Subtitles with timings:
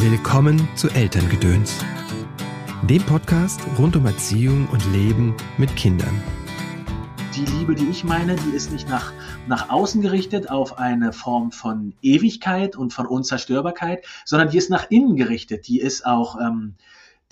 [0.00, 1.84] Willkommen zu Elterngedöns,
[2.88, 6.22] dem Podcast rund um Erziehung und Leben mit Kindern.
[7.34, 9.12] Die Liebe, die ich meine, die ist nicht nach,
[9.48, 14.88] nach außen gerichtet auf eine Form von Ewigkeit und von Unzerstörbarkeit, sondern die ist nach
[14.88, 15.66] innen gerichtet.
[15.66, 16.76] Die ist auch ähm,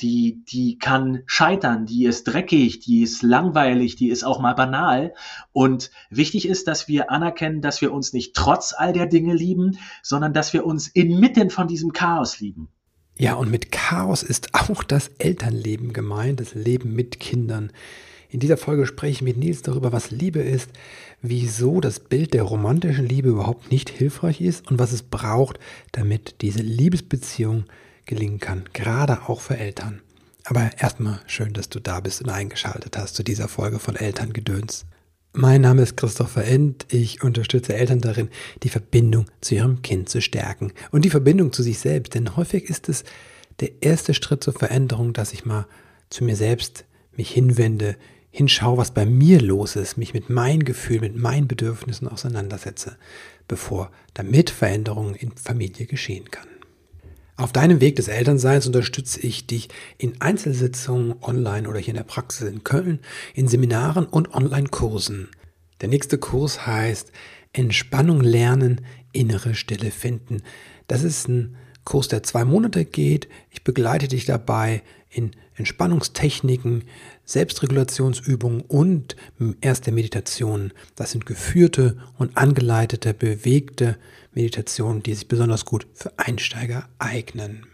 [0.00, 5.14] die, die kann scheitern, die ist dreckig, die ist langweilig, die ist auch mal banal.
[5.52, 9.78] Und wichtig ist, dass wir anerkennen, dass wir uns nicht trotz all der Dinge lieben,
[10.02, 12.68] sondern dass wir uns inmitten von diesem Chaos lieben.
[13.18, 17.72] Ja, und mit Chaos ist auch das Elternleben gemeint, das Leben mit Kindern.
[18.28, 20.70] In dieser Folge spreche ich mit Nils darüber, was Liebe ist,
[21.22, 25.58] wieso das Bild der romantischen Liebe überhaupt nicht hilfreich ist und was es braucht,
[25.92, 27.64] damit diese Liebesbeziehung
[28.06, 30.00] gelingen kann, gerade auch für Eltern.
[30.44, 34.86] Aber erstmal schön, dass du da bist und eingeschaltet hast zu dieser Folge von Elterngedöns.
[35.32, 36.86] Mein Name ist Christopher End.
[36.88, 38.30] Ich unterstütze Eltern darin,
[38.62, 42.14] die Verbindung zu ihrem Kind zu stärken und die Verbindung zu sich selbst.
[42.14, 43.04] Denn häufig ist es
[43.60, 45.66] der erste Schritt zur Veränderung, dass ich mal
[46.08, 47.96] zu mir selbst mich hinwende,
[48.30, 52.96] hinschaue, was bei mir los ist, mich mit meinen Gefühlen, mit meinen Bedürfnissen auseinandersetze,
[53.48, 56.48] bevor damit Veränderung in Familie geschehen kann.
[57.38, 62.04] Auf deinem Weg des Elternseins unterstütze ich dich in Einzelsitzungen online oder hier in der
[62.04, 63.00] Praxis in Köln,
[63.34, 65.28] in Seminaren und Online-Kursen.
[65.82, 67.12] Der nächste Kurs heißt
[67.52, 68.80] Entspannung lernen,
[69.12, 70.42] innere Stille finden.
[70.86, 73.28] Das ist ein Kurs, der zwei Monate geht.
[73.50, 76.84] Ich begleite dich dabei in Entspannungstechniken,
[77.26, 79.16] Selbstregulationsübungen und
[79.60, 80.72] erste Meditationen.
[80.94, 83.96] Das sind geführte und angeleitete, bewegte
[84.32, 87.66] Meditationen, die sich besonders gut für Einsteiger eignen.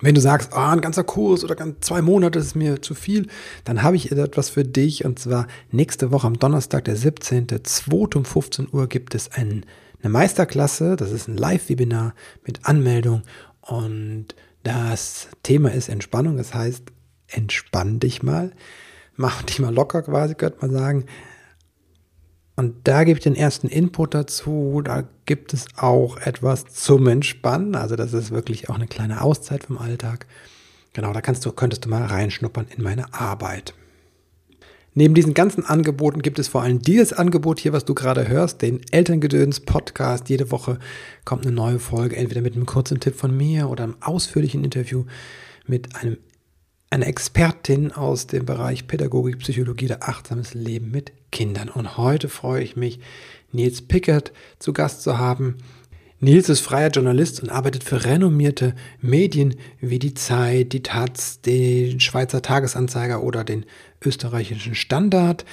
[0.00, 3.28] Wenn du sagst, oh, ein ganzer Kurs oder zwei Monate ist mir zu viel,
[3.64, 5.04] dann habe ich etwas für dich.
[5.04, 8.16] Und zwar nächste Woche am Donnerstag, der 17.02.
[8.16, 9.64] um 15 Uhr gibt es ein,
[10.02, 10.96] eine Meisterklasse.
[10.96, 13.22] Das ist ein Live-Webinar mit Anmeldung.
[13.62, 16.36] Und das Thema ist Entspannung.
[16.36, 16.82] Das heißt,
[17.28, 18.52] entspann dich mal.
[19.16, 21.06] Mach dich mal locker quasi, könnte man sagen.
[22.56, 24.80] Und da gebe ich den ersten Input dazu.
[24.84, 27.74] Da gibt es auch etwas zum Entspannen.
[27.74, 30.26] Also das ist wirklich auch eine kleine Auszeit vom Alltag.
[30.92, 33.74] Genau, da kannst du, könntest du mal reinschnuppern in meine Arbeit.
[34.96, 38.62] Neben diesen ganzen Angeboten gibt es vor allem dieses Angebot hier, was du gerade hörst,
[38.62, 40.28] den Elterngedöns Podcast.
[40.28, 40.78] Jede Woche
[41.24, 45.04] kommt eine neue Folge, entweder mit einem kurzen Tipp von mir oder einem ausführlichen Interview
[45.66, 46.18] mit einem
[46.94, 51.68] eine Expertin aus dem Bereich Pädagogik, Psychologie, der achtsames Leben mit Kindern.
[51.68, 53.00] Und heute freue ich mich,
[53.50, 55.56] Nils Pickert zu Gast zu haben.
[56.20, 61.98] Nils ist freier Journalist und arbeitet für renommierte Medien wie die Zeit, die Taz, den
[61.98, 63.66] Schweizer Tagesanzeiger oder den
[64.00, 65.44] österreichischen Standard.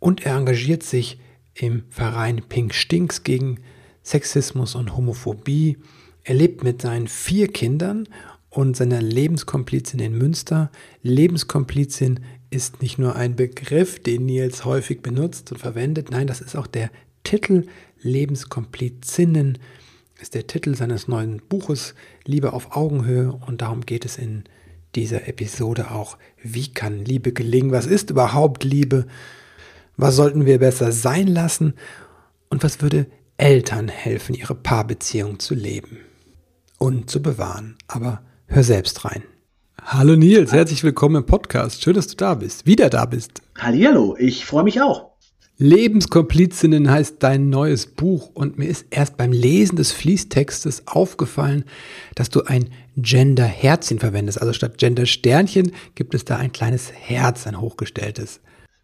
[0.00, 1.20] Und er engagiert sich
[1.54, 3.60] im Verein Pink Stinks gegen
[4.02, 5.78] Sexismus und Homophobie.
[6.24, 8.08] Er lebt mit seinen vier Kindern
[8.50, 10.70] und seiner Lebenskomplizin in Münster.
[11.02, 16.56] Lebenskomplizin ist nicht nur ein Begriff, den Nils häufig benutzt und verwendet, nein, das ist
[16.56, 16.90] auch der
[17.22, 17.66] Titel
[18.02, 19.58] Lebenskomplizinnen,
[20.20, 21.94] ist der Titel seines neuen Buches
[22.24, 24.44] Liebe auf Augenhöhe und darum geht es in
[24.94, 26.18] dieser Episode auch.
[26.42, 27.70] Wie kann Liebe gelingen?
[27.70, 29.06] Was ist überhaupt Liebe?
[29.96, 31.74] Was sollten wir besser sein lassen?
[32.48, 33.06] Und was würde
[33.36, 35.98] Eltern helfen, ihre Paarbeziehung zu leben
[36.78, 37.76] und zu bewahren?
[37.86, 38.22] Aber
[38.52, 39.22] Hör selbst rein.
[39.80, 41.84] Hallo Nils, herzlich willkommen im Podcast.
[41.84, 43.42] Schön, dass du da bist, wieder da bist.
[43.56, 45.12] Hallihallo, ich freue mich auch.
[45.58, 51.64] Lebenskomplizinnen heißt dein neues Buch und mir ist erst beim Lesen des Fließtextes aufgefallen,
[52.16, 54.40] dass du ein Gender-Herzchen verwendest.
[54.40, 58.40] Also statt Gender-Sternchen gibt es da ein kleines Herz, ein hochgestelltes.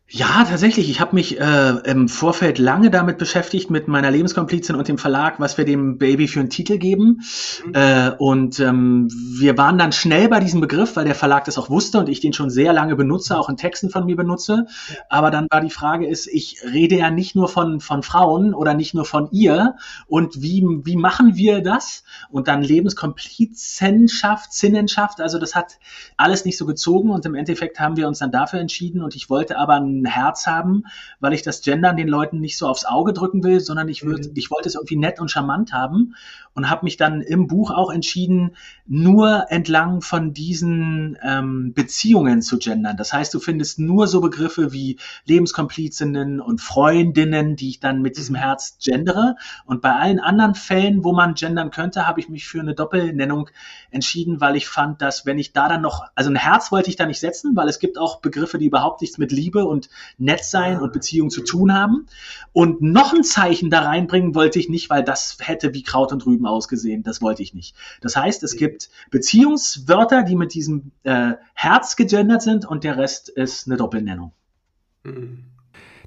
[0.08, 0.88] Ja, tatsächlich.
[0.88, 5.40] Ich habe mich äh, im Vorfeld lange damit beschäftigt, mit meiner Lebenskomplizin und dem Verlag,
[5.40, 7.22] was wir dem Baby für einen Titel geben.
[7.66, 7.74] Mhm.
[7.74, 11.70] Äh, und ähm, wir waren dann schnell bei diesem Begriff, weil der Verlag das auch
[11.70, 14.66] wusste und ich den schon sehr lange benutze, auch in Texten von mir benutze.
[15.08, 18.74] Aber dann war die Frage ist, ich rede ja nicht nur von, von Frauen oder
[18.74, 19.74] nicht nur von ihr.
[20.06, 22.04] Und wie, wie machen wir das?
[22.30, 25.20] Und dann Lebenskomplizenschaft, Sinnenschaft.
[25.20, 25.78] Also das hat
[26.16, 29.28] alles nicht so gezogen und im Endeffekt haben wir uns dann dafür entschieden und ich
[29.28, 30.84] wollte aber ein Herz haben,
[31.20, 34.26] weil ich das Gendern den Leuten nicht so aufs Auge drücken will, sondern ich, würd,
[34.26, 34.32] mhm.
[34.34, 36.14] ich wollte es irgendwie nett und charmant haben
[36.54, 38.56] und habe mich dann im Buch auch entschieden,
[38.88, 42.96] nur entlang von diesen ähm, Beziehungen zu gendern.
[42.96, 48.16] Das heißt, du findest nur so Begriffe wie Lebenskomplizinnen und Freundinnen, die ich dann mit
[48.16, 48.40] diesem mhm.
[48.40, 49.36] Herz gendere.
[49.66, 53.50] Und bei allen anderen Fällen, wo man gendern könnte, habe ich mich für eine Doppelnennung
[53.90, 56.96] entschieden, weil ich fand, dass wenn ich da dann noch, also ein Herz wollte ich
[56.96, 59.90] da nicht setzen, weil es gibt auch Begriffe, die überhaupt nichts mit Liebe und und
[60.18, 62.06] nett sein und Beziehungen zu tun haben.
[62.52, 66.24] Und noch ein Zeichen da reinbringen wollte ich nicht, weil das hätte wie Kraut und
[66.26, 67.02] Rüben ausgesehen.
[67.02, 67.76] Das wollte ich nicht.
[68.00, 68.75] Das heißt, es gibt
[69.10, 74.32] Beziehungswörter, die mit diesem äh, Herz gegendert sind und der Rest ist eine Doppelnennung.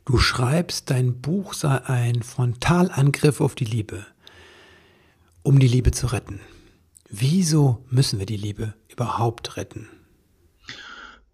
[0.06, 4.06] Du schreibst, dein Buch sei ein Frontalangriff auf die Liebe,
[5.44, 6.40] um die Liebe zu retten.
[7.10, 9.88] Wieso müssen wir die Liebe überhaupt retten?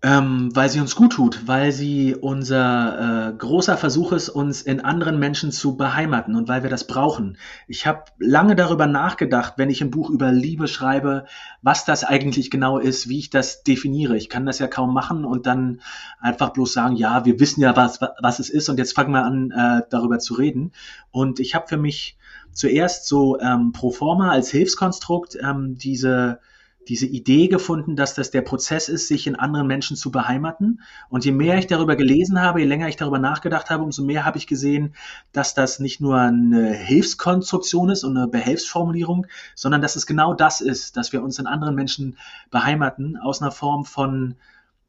[0.01, 4.81] Ähm, weil sie uns gut tut, weil sie unser äh, großer Versuch ist, uns in
[4.81, 7.37] anderen Menschen zu beheimaten und weil wir das brauchen.
[7.67, 11.25] Ich habe lange darüber nachgedacht, wenn ich ein Buch über Liebe schreibe,
[11.63, 14.15] was das eigentlich genau ist, wie ich das definiere.
[14.15, 15.81] Ich kann das ja kaum machen und dann
[16.19, 19.23] einfach bloß sagen, ja, wir wissen ja, was, was es ist und jetzt fangen wir
[19.23, 20.71] an, äh, darüber zu reden.
[21.09, 22.17] Und ich habe für mich
[22.51, 26.39] zuerst so ähm, pro forma als Hilfskonstrukt ähm, diese
[26.87, 30.81] diese Idee gefunden, dass das der Prozess ist, sich in anderen Menschen zu beheimaten.
[31.09, 34.25] Und je mehr ich darüber gelesen habe, je länger ich darüber nachgedacht habe, umso mehr
[34.25, 34.95] habe ich gesehen,
[35.31, 40.61] dass das nicht nur eine Hilfskonstruktion ist und eine Behelfsformulierung, sondern dass es genau das
[40.61, 42.17] ist, dass wir uns in anderen Menschen
[42.51, 44.35] beheimaten aus einer Form von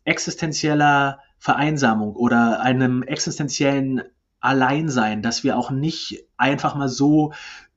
[0.04, 4.02] existenzieller Vereinsamung oder einem existenziellen
[4.40, 7.32] Alleinsein, dass wir auch nicht einfach mal so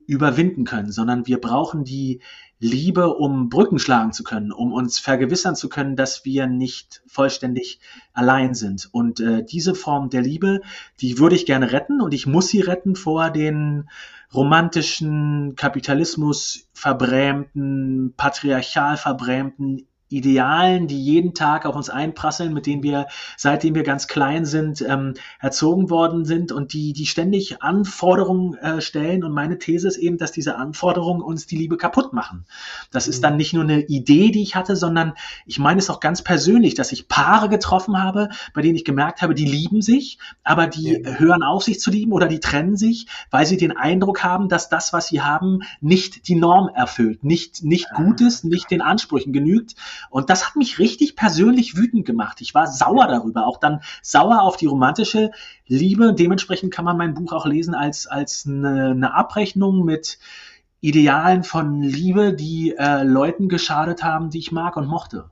[0.10, 2.20] überwinden können, sondern wir brauchen die
[2.60, 7.80] Liebe, um Brücken schlagen zu können, um uns vergewissern zu können, dass wir nicht vollständig
[8.12, 8.90] allein sind.
[8.92, 10.62] Und äh, diese Form der Liebe,
[11.00, 13.88] die würde ich gerne retten und ich muss sie retten vor den
[14.34, 23.08] romantischen, Kapitalismus verbrämten, patriarchal verbrämten Idealen, die jeden Tag auf uns einprasseln, mit denen wir,
[23.38, 28.82] seitdem wir ganz klein sind, ähm, erzogen worden sind und die, die ständig Anforderungen äh,
[28.82, 29.24] stellen.
[29.24, 32.46] Und meine These ist eben, dass diese Anforderungen uns die Liebe kaputt machen.
[32.92, 35.14] Das ist dann nicht nur eine Idee, die ich hatte, sondern
[35.46, 39.22] ich meine es auch ganz persönlich, dass ich Paare getroffen habe, bei denen ich gemerkt
[39.22, 41.12] habe, die lieben sich, aber die ja.
[41.20, 44.70] hören auf, sich zu lieben oder die trennen sich, weil sie den Eindruck haben, dass
[44.70, 49.34] das, was sie haben, nicht die Norm erfüllt, nicht, nicht gut ist, nicht den Ansprüchen
[49.34, 49.76] genügt.
[50.10, 52.42] Und das hat mich richtig persönlich wütend gemacht.
[52.42, 55.32] Ich war sauer darüber, auch dann sauer auf die romantische
[55.68, 56.14] Liebe.
[56.14, 60.20] Dementsprechend kann man mein Buch auch lesen als, als eine, eine Abrechnung mit
[60.82, 65.30] Idealen von Liebe, die äh, Leuten geschadet haben, die ich mag und mochte.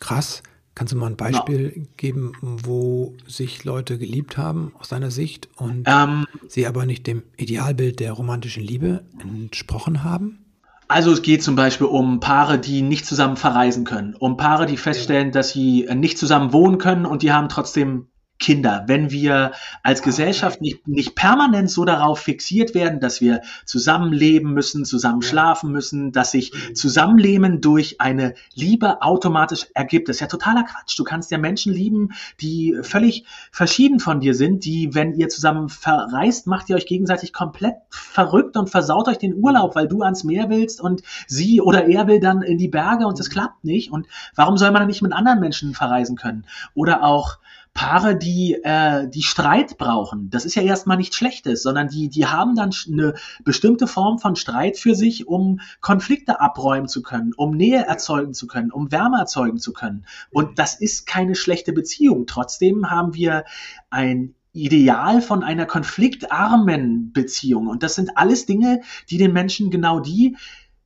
[0.00, 0.42] Krass.
[0.74, 1.82] Kannst du mal ein Beispiel ja.
[1.96, 7.22] geben, wo sich Leute geliebt haben aus deiner Sicht und ähm, sie aber nicht dem
[7.38, 10.45] Idealbild der romantischen Liebe entsprochen haben?
[10.88, 14.76] Also es geht zum Beispiel um Paare, die nicht zusammen verreisen können, um Paare, die
[14.76, 18.84] feststellen, dass sie nicht zusammen wohnen können und die haben trotzdem Kinder.
[18.86, 19.52] Wenn wir
[19.82, 25.72] als Gesellschaft nicht, nicht permanent so darauf fixiert werden, dass wir zusammenleben müssen, zusammen schlafen
[25.72, 26.74] müssen, dass sich mhm.
[26.74, 30.08] Zusammenleben durch eine Liebe automatisch ergibt.
[30.08, 30.98] Das ist ja totaler Quatsch.
[30.98, 32.10] Du kannst ja Menschen lieben,
[32.40, 37.32] die völlig verschieden von dir sind, die, wenn ihr zusammen verreist, macht ihr euch gegenseitig
[37.32, 41.86] komplett verrückt und versaut euch den Urlaub, weil du ans Meer willst und sie oder
[41.86, 43.90] er will dann in die Berge und es klappt nicht.
[43.90, 46.44] Und warum soll man dann nicht mit anderen Menschen verreisen können?
[46.74, 47.38] Oder auch
[47.76, 52.26] Paare, die, äh, die Streit brauchen, das ist ja erstmal nichts Schlechtes, sondern die, die
[52.26, 53.14] haben dann eine
[53.44, 58.46] bestimmte Form von Streit für sich, um Konflikte abräumen zu können, um Nähe erzeugen zu
[58.46, 60.06] können, um Wärme erzeugen zu können.
[60.30, 62.26] Und das ist keine schlechte Beziehung.
[62.26, 63.44] Trotzdem haben wir
[63.90, 67.66] ein Ideal von einer konfliktarmen Beziehung.
[67.66, 68.80] Und das sind alles Dinge,
[69.10, 70.36] die den Menschen genau die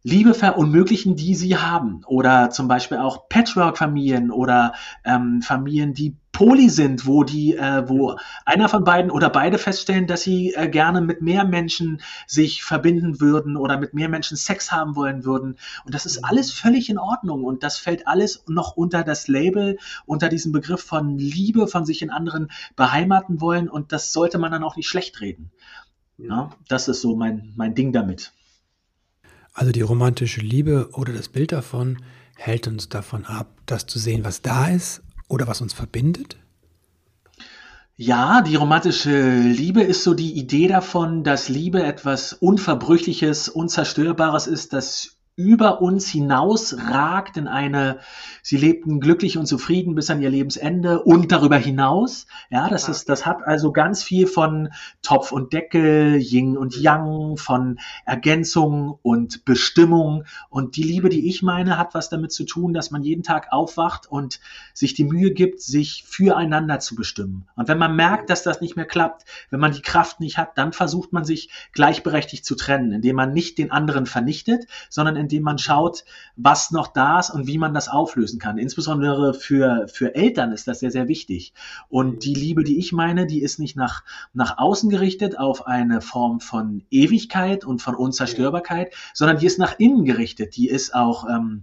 [0.03, 2.03] Liebe verunmöglichen, die sie haben.
[2.07, 4.73] Oder zum Beispiel auch Patchwork-Familien oder
[5.05, 10.07] ähm, Familien, die Poli sind, wo die, äh, wo einer von beiden oder beide feststellen,
[10.07, 14.73] dass sie äh, gerne mit mehr Menschen sich verbinden würden oder mit mehr Menschen Sex
[14.73, 15.59] haben wollen würden.
[15.85, 17.45] Und das ist alles völlig in Ordnung.
[17.45, 22.01] Und das fällt alles noch unter das Label, unter diesem Begriff von Liebe, von sich
[22.01, 23.69] in anderen beheimaten wollen.
[23.69, 25.51] Und das sollte man dann auch nicht schlecht reden.
[26.17, 28.33] Ja, das ist so mein, mein Ding damit.
[29.61, 31.99] Also die romantische Liebe oder das Bild davon
[32.35, 36.39] hält uns davon ab, das zu sehen, was da ist oder was uns verbindet?
[37.95, 44.73] Ja, die romantische Liebe ist so die Idee davon, dass Liebe etwas Unverbrüchliches, Unzerstörbares ist,
[44.73, 47.99] das über uns hinaus ragt in eine,
[48.43, 52.27] sie lebten glücklich und zufrieden bis an ihr Lebensende und darüber hinaus.
[52.51, 54.69] Ja, das ist, das hat also ganz viel von
[55.03, 60.25] Topf und Deckel, Yin und Yang, von Ergänzung und Bestimmung.
[60.51, 63.49] Und die Liebe, die ich meine, hat was damit zu tun, dass man jeden Tag
[63.51, 64.41] aufwacht und
[64.75, 67.49] sich die Mühe gibt, sich füreinander zu bestimmen.
[67.57, 70.59] Und wenn man merkt, dass das nicht mehr klappt, wenn man die Kraft nicht hat,
[70.59, 75.30] dann versucht man sich gleichberechtigt zu trennen, indem man nicht den anderen vernichtet, sondern indem
[75.31, 78.59] indem man schaut, was noch da ist und wie man das auflösen kann.
[78.59, 81.53] Insbesondere für, für Eltern ist das sehr, sehr wichtig.
[81.89, 86.01] Und die Liebe, die ich meine, die ist nicht nach, nach außen gerichtet auf eine
[86.01, 90.57] Form von Ewigkeit und von Unzerstörbarkeit, sondern die ist nach innen gerichtet.
[90.57, 91.63] Die ist auch, ähm,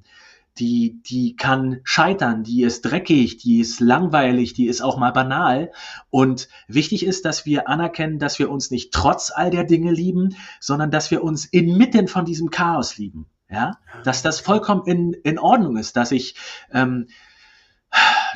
[0.60, 5.72] die, die kann scheitern, die ist dreckig, die ist langweilig, die ist auch mal banal.
[6.10, 10.36] Und wichtig ist, dass wir anerkennen, dass wir uns nicht trotz all der Dinge lieben,
[10.60, 13.28] sondern dass wir uns inmitten von diesem Chaos lieben.
[13.50, 16.36] Ja, dass das vollkommen in, in Ordnung ist, dass ich
[16.74, 17.08] ähm,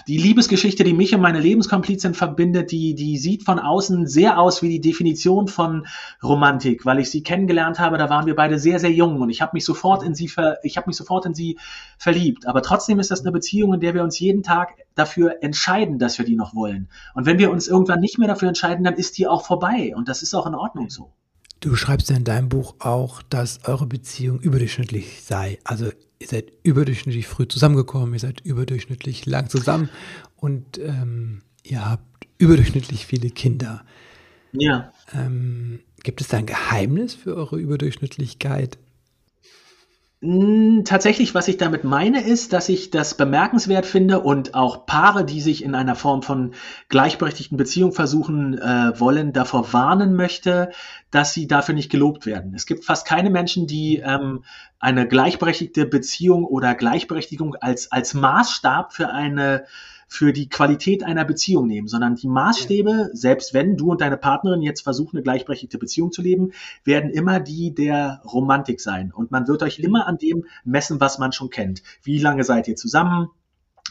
[0.08, 4.62] die Liebesgeschichte, die mich und meine Lebenskomplizin verbindet, die, die sieht von außen sehr aus
[4.62, 5.86] wie die Definition von
[6.24, 9.42] Romantik, weil ich sie kennengelernt habe, da waren wir beide sehr, sehr jung und ich
[9.42, 11.60] habe mich sofort in sie ver, ich habe mich sofort in sie
[11.98, 12.48] verliebt.
[12.48, 16.18] Aber trotzdem ist das eine Beziehung, in der wir uns jeden Tag dafür entscheiden, dass
[16.18, 16.90] wir die noch wollen.
[17.14, 20.08] Und wenn wir uns irgendwann nicht mehr dafür entscheiden, dann ist die auch vorbei und
[20.08, 21.12] das ist auch in Ordnung so.
[21.62, 25.60] Du schreibst ja in deinem Buch auch, dass eure Beziehung überdurchschnittlich sei.
[25.64, 29.90] Also ihr seid überdurchschnittlich früh zusammengekommen, ihr seid überdurchschnittlich lang zusammen
[30.36, 33.86] und ähm, ihr habt überdurchschnittlich viele Kinder.
[34.54, 34.92] Ja.
[35.14, 38.80] Ähm, gibt es da ein Geheimnis für eure Überdurchschnittlichkeit?
[40.24, 45.26] Hm, tatsächlich, was ich damit meine, ist, dass ich das bemerkenswert finde und auch Paare,
[45.26, 46.54] die sich in einer Form von
[46.90, 50.70] gleichberechtigten Beziehung versuchen äh, wollen, davor warnen möchte,
[51.10, 52.54] dass sie dafür nicht gelobt werden.
[52.54, 54.44] Es gibt fast keine Menschen, die ähm,
[54.80, 59.66] eine gleichberechtigte Beziehung oder Gleichberechtigung als, als Maßstab für eine
[60.14, 64.62] für die Qualität einer Beziehung nehmen, sondern die Maßstäbe, selbst wenn du und deine Partnerin
[64.62, 66.52] jetzt versuchen, eine gleichberechtigte Beziehung zu leben,
[66.84, 69.14] werden immer die der Romantik sein.
[69.16, 71.82] Und man wird euch immer an dem messen, was man schon kennt.
[72.04, 73.30] Wie lange seid ihr zusammen?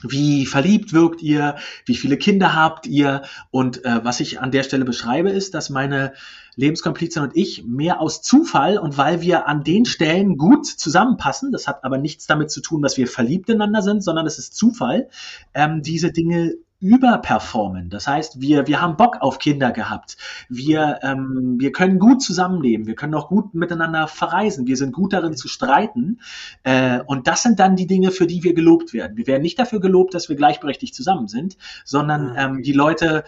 [0.02, 1.56] Wie verliebt wirkt ihr?
[1.86, 3.22] Wie viele Kinder habt ihr?
[3.50, 6.12] Und äh, was ich an der Stelle beschreibe, ist, dass meine
[6.56, 11.66] Lebenskomplizin und ich mehr aus Zufall und weil wir an den Stellen gut zusammenpassen, das
[11.66, 15.08] hat aber nichts damit zu tun, dass wir verliebt ineinander sind, sondern es ist Zufall,
[15.54, 17.90] ähm, diese Dinge überperformen.
[17.90, 20.16] Das heißt, wir, wir haben Bock auf Kinder gehabt.
[20.48, 22.86] Wir, ähm, wir können gut zusammenleben.
[22.86, 24.66] Wir können auch gut miteinander verreisen.
[24.66, 26.20] Wir sind gut darin zu streiten.
[26.62, 29.18] Äh, und das sind dann die Dinge, für die wir gelobt werden.
[29.18, 33.24] Wir werden nicht dafür gelobt, dass wir gleichberechtigt zusammen sind, sondern ah, ähm, die Leute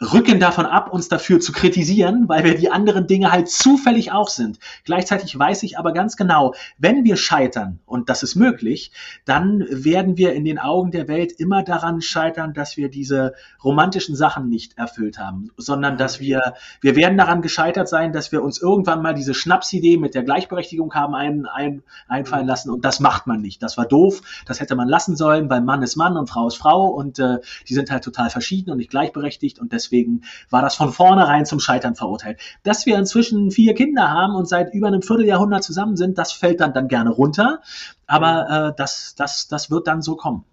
[0.00, 4.28] rücken davon ab, uns dafür zu kritisieren, weil wir die anderen Dinge halt zufällig auch
[4.28, 4.58] sind.
[4.84, 8.90] Gleichzeitig weiß ich aber ganz genau, wenn wir scheitern, und das ist möglich,
[9.24, 14.16] dann werden wir in den Augen der Welt immer daran scheitern, dass wir diese romantischen
[14.16, 18.60] Sachen nicht erfüllt haben, sondern dass wir, wir werden daran gescheitert sein, dass wir uns
[18.60, 23.26] irgendwann mal diese Schnapsidee mit der Gleichberechtigung haben ein, ein, einfallen lassen und das macht
[23.28, 23.62] man nicht.
[23.62, 26.56] Das war doof, das hätte man lassen sollen, weil Mann ist Mann und Frau ist
[26.56, 30.62] Frau und äh, die sind halt total verschieden und nicht gleichberechtigt und deswegen deswegen war
[30.62, 32.40] das von vornherein zum Scheitern verurteilt.
[32.62, 36.60] Dass wir inzwischen vier Kinder haben und seit über einem Vierteljahrhundert zusammen sind, das fällt
[36.60, 37.60] dann, dann gerne runter.
[38.06, 40.44] Aber äh, das, das, das wird dann so kommen.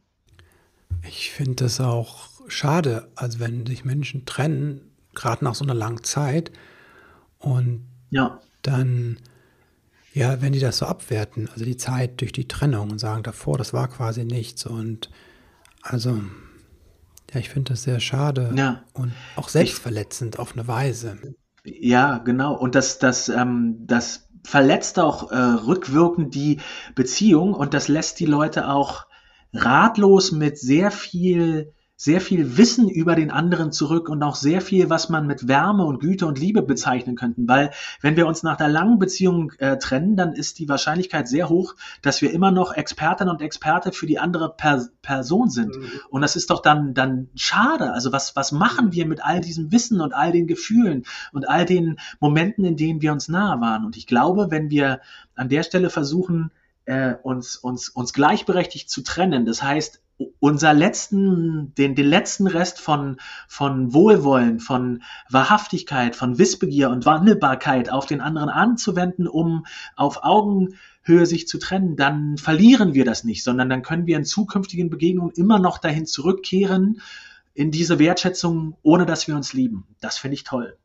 [1.07, 6.03] Ich finde das auch schade, also wenn sich Menschen trennen, gerade nach so einer langen
[6.03, 6.51] Zeit
[7.39, 8.39] und ja.
[8.61, 9.17] dann,
[10.13, 13.57] ja, wenn die das so abwerten, also die Zeit durch die Trennung und sagen davor,
[13.57, 15.09] das war quasi nichts und
[15.81, 16.21] also
[17.33, 18.83] ja, ich finde das sehr schade Ja.
[18.93, 21.17] und auch selbstverletzend auf eine Weise.
[21.63, 22.55] Ja, genau.
[22.55, 26.59] Und das, das, ähm, das verletzt auch äh, rückwirkend die
[26.95, 29.05] Beziehung und das lässt die Leute auch
[29.53, 34.89] ratlos mit sehr viel sehr viel Wissen über den anderen zurück und auch sehr viel,
[34.89, 37.48] was man mit Wärme und Güte und Liebe bezeichnen könnten.
[37.48, 37.70] Weil
[38.01, 41.75] wenn wir uns nach einer langen Beziehung äh, trennen, dann ist die Wahrscheinlichkeit sehr hoch,
[42.01, 45.77] dass wir immer noch Expertin und Experte für die andere per Person sind.
[45.77, 45.91] Mhm.
[46.10, 47.93] Und das ist doch dann, dann schade.
[47.93, 51.03] Also was, was machen wir mit all diesem Wissen und all den Gefühlen
[51.34, 53.86] und all den Momenten, in denen wir uns nahe waren?
[53.86, 55.01] Und ich glaube, wenn wir
[55.36, 56.50] an der Stelle versuchen,
[56.86, 60.00] äh, uns, uns, uns gleichberechtigt zu trennen, das heißt,
[60.39, 67.91] unser letzten, den, den letzten Rest von, von Wohlwollen, von Wahrhaftigkeit, von Wissbegier und Wandelbarkeit
[67.91, 69.65] auf den anderen anzuwenden, um
[69.96, 74.25] auf Augenhöhe sich zu trennen, dann verlieren wir das nicht, sondern dann können wir in
[74.25, 77.01] zukünftigen Begegnungen immer noch dahin zurückkehren,
[77.53, 79.86] in diese Wertschätzung, ohne dass wir uns lieben.
[80.00, 80.77] Das finde ich toll.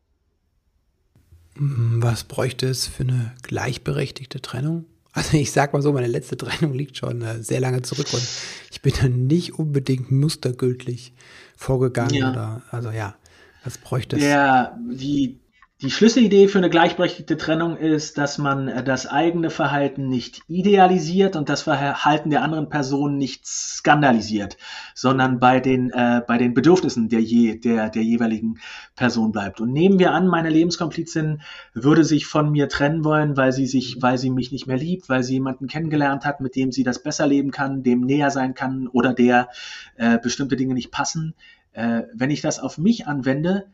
[1.54, 4.84] Was bräuchte es für eine gleichberechtigte Trennung?
[5.16, 8.22] Also ich sag mal so, meine letzte Trennung liegt schon äh, sehr lange zurück und
[8.70, 11.14] ich bin da nicht unbedingt mustergültig
[11.56, 12.30] vorgegangen Ja.
[12.30, 13.16] oder also ja,
[13.64, 14.22] was bräuchte es?
[14.22, 15.38] Der, die,
[15.82, 21.36] Die Schlüsselidee für eine gleichberechtigte Trennung ist, dass man äh, das eigene Verhalten nicht idealisiert
[21.36, 24.56] und das Verhalten der anderen Person nicht skandalisiert,
[24.94, 28.58] sondern bei den, äh, bei den Bedürfnissen der, je, der, der jeweiligen
[28.94, 29.60] Person bleibt.
[29.60, 31.42] Und nehmen wir an, meine Lebenskomplizin
[31.74, 35.10] würde sich von mir trennen wollen, weil sie sich, weil sie mich nicht mehr liebt,
[35.10, 38.54] weil sie jemanden kennengelernt hat, mit dem sie das besser leben kann, dem näher sein
[38.54, 39.50] kann oder der
[39.96, 41.34] äh, bestimmte Dinge nicht passen.
[41.74, 43.66] Äh, wenn ich das auf mich anwende,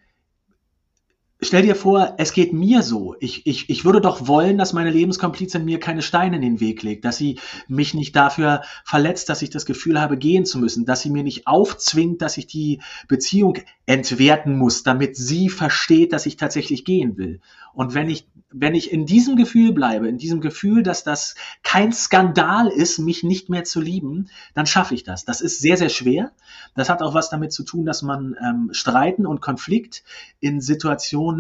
[1.44, 3.16] Stell dir vor, es geht mir so.
[3.18, 6.84] Ich, ich, ich würde doch wollen, dass meine Lebenskomplizin mir keine Steine in den Weg
[6.84, 10.84] legt, dass sie mich nicht dafür verletzt, dass ich das Gefühl habe, gehen zu müssen,
[10.84, 16.26] dass sie mir nicht aufzwingt, dass ich die Beziehung entwerten muss, damit sie versteht, dass
[16.26, 17.40] ich tatsächlich gehen will.
[17.74, 21.92] Und wenn ich, wenn ich in diesem Gefühl bleibe, in diesem Gefühl, dass das kein
[21.92, 25.24] Skandal ist, mich nicht mehr zu lieben, dann schaffe ich das.
[25.24, 26.32] Das ist sehr, sehr schwer.
[26.74, 30.04] Das hat auch was damit zu tun, dass man ähm, Streiten und Konflikt
[30.40, 31.31] in Situationen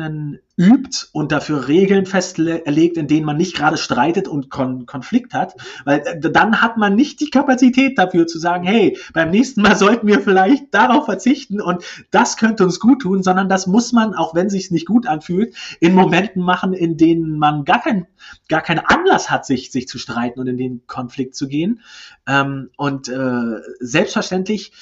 [0.56, 5.54] übt und dafür Regeln festlegt, in denen man nicht gerade streitet und Kon Konflikt hat,
[5.84, 9.76] weil äh, dann hat man nicht die Kapazität dafür zu sagen, hey, beim nächsten Mal
[9.78, 14.14] sollten wir vielleicht darauf verzichten und das könnte uns gut tun, sondern das muss man,
[14.14, 18.06] auch wenn sich nicht gut anfühlt, in Momenten machen, in denen man gar keinen
[18.48, 21.80] gar keinen Anlass hat, sich sich zu streiten und in den Konflikt zu gehen.
[22.26, 24.72] Ähm, und äh, selbstverständlich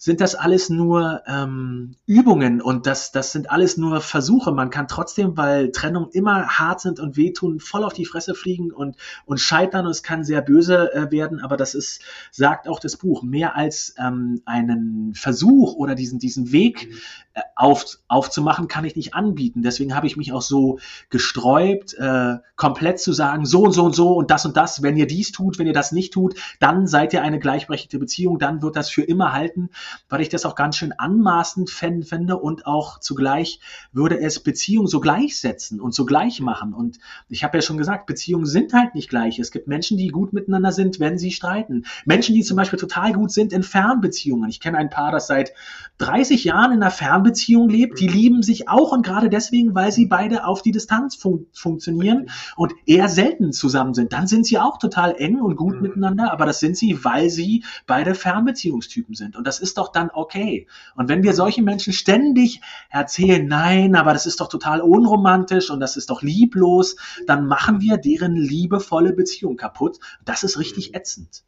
[0.00, 4.52] sind das alles nur ähm, Übungen und das, das sind alles nur Versuche.
[4.52, 8.70] Man kann trotzdem, weil Trennung immer hart sind und wehtun, voll auf die Fresse fliegen
[8.70, 12.00] und, und scheitern und es kann sehr böse äh, werden, aber das ist,
[12.30, 16.92] sagt auch das Buch, mehr als ähm, einen Versuch oder diesen, diesen Weg
[17.34, 19.62] äh, auf, aufzumachen, kann ich nicht anbieten.
[19.62, 20.78] Deswegen habe ich mich auch so
[21.10, 24.96] gesträubt, äh, komplett zu sagen, so und so und so und das und das, wenn
[24.96, 28.62] ihr dies tut, wenn ihr das nicht tut, dann seid ihr eine gleichberechtigte Beziehung, dann
[28.62, 29.70] wird das für immer halten
[30.08, 33.60] weil ich das auch ganz schön anmaßend fände und auch zugleich
[33.92, 36.74] würde es Beziehungen so gleichsetzen und so gleich machen.
[36.74, 39.38] Und ich habe ja schon gesagt, Beziehungen sind halt nicht gleich.
[39.38, 41.84] Es gibt Menschen, die gut miteinander sind, wenn sie streiten.
[42.04, 44.48] Menschen, die zum Beispiel total gut sind in Fernbeziehungen.
[44.48, 45.52] Ich kenne ein Paar, das seit
[45.98, 48.00] 30 Jahren in einer Fernbeziehung lebt.
[48.00, 52.30] Die lieben sich auch und gerade deswegen, weil sie beide auf die Distanz fun funktionieren
[52.56, 54.12] und eher selten zusammen sind.
[54.12, 55.82] Dann sind sie auch total eng und gut mhm.
[55.82, 59.36] miteinander, aber das sind sie, weil sie beide Fernbeziehungstypen sind.
[59.36, 60.66] Und das ist doch dann okay.
[60.96, 65.80] Und wenn wir solchen Menschen ständig erzählen, nein, aber das ist doch total unromantisch und
[65.80, 69.98] das ist doch lieblos, dann machen wir deren liebevolle Beziehung kaputt.
[70.24, 71.44] Das ist richtig ätzend.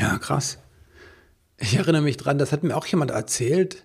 [0.00, 0.58] Ja, krass.
[1.58, 3.84] Ich erinnere mich dran, das hat mir auch jemand erzählt,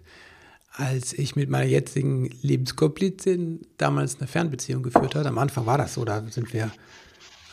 [0.71, 5.27] als ich mit meiner jetzigen Lebenskomplizin damals eine Fernbeziehung geführt habe.
[5.27, 6.71] Am Anfang war das so, da sind wir,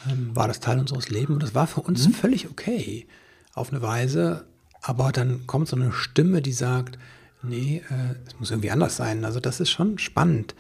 [0.08, 2.12] ähm, war das Teil unseres Lebens und das war für uns mhm.
[2.12, 3.06] völlig okay
[3.54, 4.46] auf eine Weise.
[4.82, 6.98] Aber dann kommt so eine Stimme, die sagt,
[7.42, 9.24] nee, äh, es muss irgendwie anders sein.
[9.24, 10.54] Also das ist schon spannend,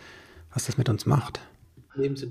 [0.54, 1.40] was das mit uns macht.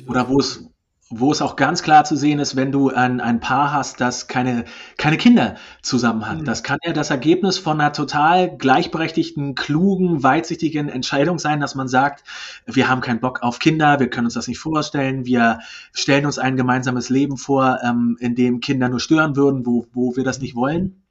[0.08, 0.66] Oder wo es,
[1.10, 4.28] wo es auch ganz klar zu sehen ist, wenn du ein, ein Paar hast, das
[4.28, 4.64] keine,
[4.98, 6.40] keine Kinder zusammen hat.
[6.40, 6.46] Mhm.
[6.46, 11.90] Das kann ja das Ergebnis von einer total gleichberechtigten, klugen, weitsichtigen Entscheidung sein, dass man
[11.90, 12.24] sagt,
[12.66, 15.60] wir haben keinen Bock auf Kinder, wir können uns das nicht vorstellen, wir
[15.92, 20.16] stellen uns ein gemeinsames Leben vor, ähm, in dem Kinder nur stören würden, wo, wo
[20.16, 21.04] wir das nicht wollen.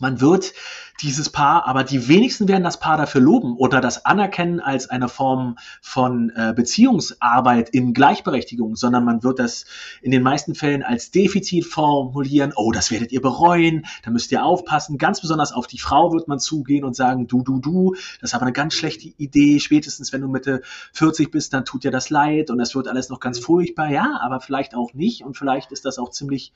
[0.00, 0.52] Man wird
[1.00, 5.08] dieses Paar, aber die wenigsten werden das Paar dafür loben oder das anerkennen als eine
[5.08, 9.64] Form von äh, Beziehungsarbeit in Gleichberechtigung, sondern man wird das
[10.02, 12.52] in den meisten Fällen als Defizit formulieren.
[12.56, 14.98] Oh, das werdet ihr bereuen, da müsst ihr aufpassen.
[14.98, 18.34] Ganz besonders auf die Frau wird man zugehen und sagen, du, du, du, das ist
[18.34, 19.60] aber eine ganz schlechte Idee.
[19.60, 20.62] Spätestens wenn du Mitte
[20.94, 23.90] 40 bist, dann tut dir das leid und es wird alles noch ganz furchtbar.
[23.90, 26.52] Ja, aber vielleicht auch nicht und vielleicht ist das auch ziemlich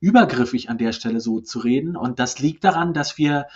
[0.00, 1.96] übergriffig an der Stelle so zu reden.
[1.96, 3.46] Und das liegt daran, dass wir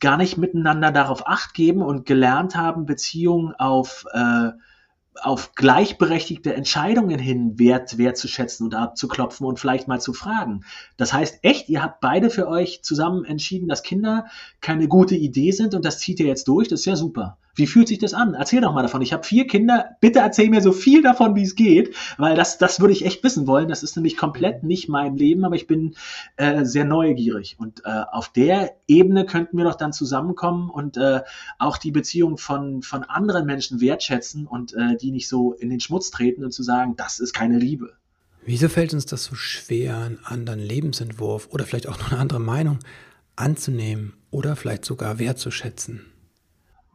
[0.00, 4.50] gar nicht miteinander darauf acht geben und gelernt haben, Beziehungen auf, äh,
[5.20, 10.64] auf gleichberechtigte Entscheidungen hin wert, wertzuschätzen und abzuklopfen und vielleicht mal zu fragen.
[10.96, 14.26] Das heißt, echt, ihr habt beide für euch zusammen entschieden, dass Kinder
[14.60, 16.68] keine gute Idee sind und das zieht ihr jetzt durch.
[16.68, 17.38] Das ist ja super.
[17.58, 18.34] Wie fühlt sich das an?
[18.34, 19.02] Erzähl doch mal davon.
[19.02, 19.96] Ich habe vier Kinder.
[20.00, 23.24] Bitte erzähl mir so viel davon, wie es geht, weil das, das würde ich echt
[23.24, 23.68] wissen wollen.
[23.68, 25.96] Das ist nämlich komplett nicht mein Leben, aber ich bin
[26.36, 27.56] äh, sehr neugierig.
[27.58, 31.22] Und äh, auf der Ebene könnten wir doch dann zusammenkommen und äh,
[31.58, 35.80] auch die Beziehung von, von anderen Menschen wertschätzen und äh, die nicht so in den
[35.80, 37.94] Schmutz treten und zu sagen, das ist keine Liebe.
[38.46, 42.40] Wieso fällt uns das so schwer, einen anderen Lebensentwurf oder vielleicht auch noch eine andere
[42.40, 42.78] Meinung
[43.34, 46.06] anzunehmen oder vielleicht sogar wertzuschätzen?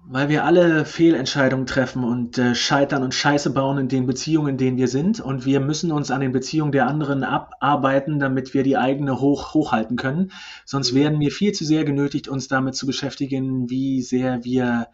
[0.05, 4.57] Weil wir alle Fehlentscheidungen treffen und äh, scheitern und Scheiße bauen in den Beziehungen, in
[4.57, 5.21] denen wir sind.
[5.21, 9.53] Und wir müssen uns an den Beziehungen der anderen abarbeiten, damit wir die eigene hoch,
[9.53, 10.31] hochhalten können.
[10.65, 10.97] Sonst mhm.
[10.97, 14.87] werden wir viel zu sehr genötigt, uns damit zu beschäftigen, wie sehr wir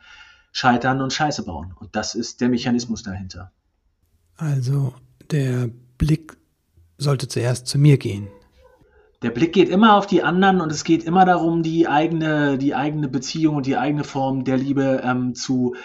[0.52, 1.74] scheitern und Scheiße bauen.
[1.80, 3.52] Und das ist der Mechanismus dahinter.
[4.38, 4.94] Also
[5.32, 6.38] der Blick
[6.98, 8.28] sollte zuerst zu mir gehen.
[9.22, 12.74] Der Blick geht immer auf die anderen und es geht immer darum, die eigene, die
[12.74, 15.76] eigene Beziehung und die eigene Form der Liebe ähm, zu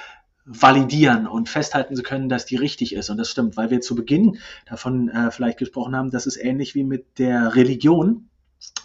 [0.44, 3.10] validieren und festhalten zu können, dass die richtig ist.
[3.10, 6.74] Und das stimmt, weil wir zu Beginn davon äh, vielleicht gesprochen haben, das ist ähnlich
[6.74, 8.28] wie mit der Religion.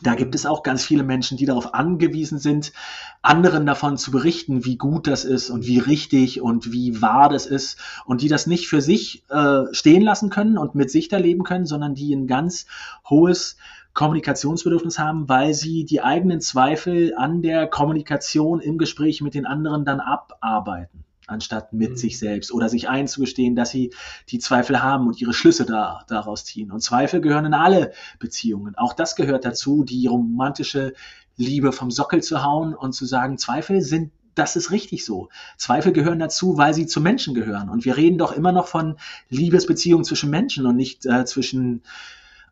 [0.01, 2.73] Da gibt es auch ganz viele Menschen, die darauf angewiesen sind,
[3.21, 7.45] anderen davon zu berichten, wie gut das ist und wie richtig und wie wahr das
[7.45, 11.17] ist und die das nicht für sich äh, stehen lassen können und mit sich da
[11.17, 12.65] leben können, sondern die ein ganz
[13.09, 13.57] hohes
[13.93, 19.85] Kommunikationsbedürfnis haben, weil sie die eigenen Zweifel an der Kommunikation im Gespräch mit den anderen
[19.85, 21.95] dann abarbeiten anstatt mit mhm.
[21.95, 23.91] sich selbst oder sich einzugestehen, dass sie
[24.29, 26.71] die Zweifel haben und ihre Schlüsse da, daraus ziehen.
[26.71, 28.75] Und Zweifel gehören in alle Beziehungen.
[28.75, 30.93] Auch das gehört dazu, die romantische
[31.37, 35.27] Liebe vom Sockel zu hauen und zu sagen, Zweifel sind das ist richtig so.
[35.57, 37.67] Zweifel gehören dazu, weil sie zu Menschen gehören.
[37.67, 38.95] Und wir reden doch immer noch von
[39.29, 41.81] Liebesbeziehungen zwischen Menschen und nicht äh, zwischen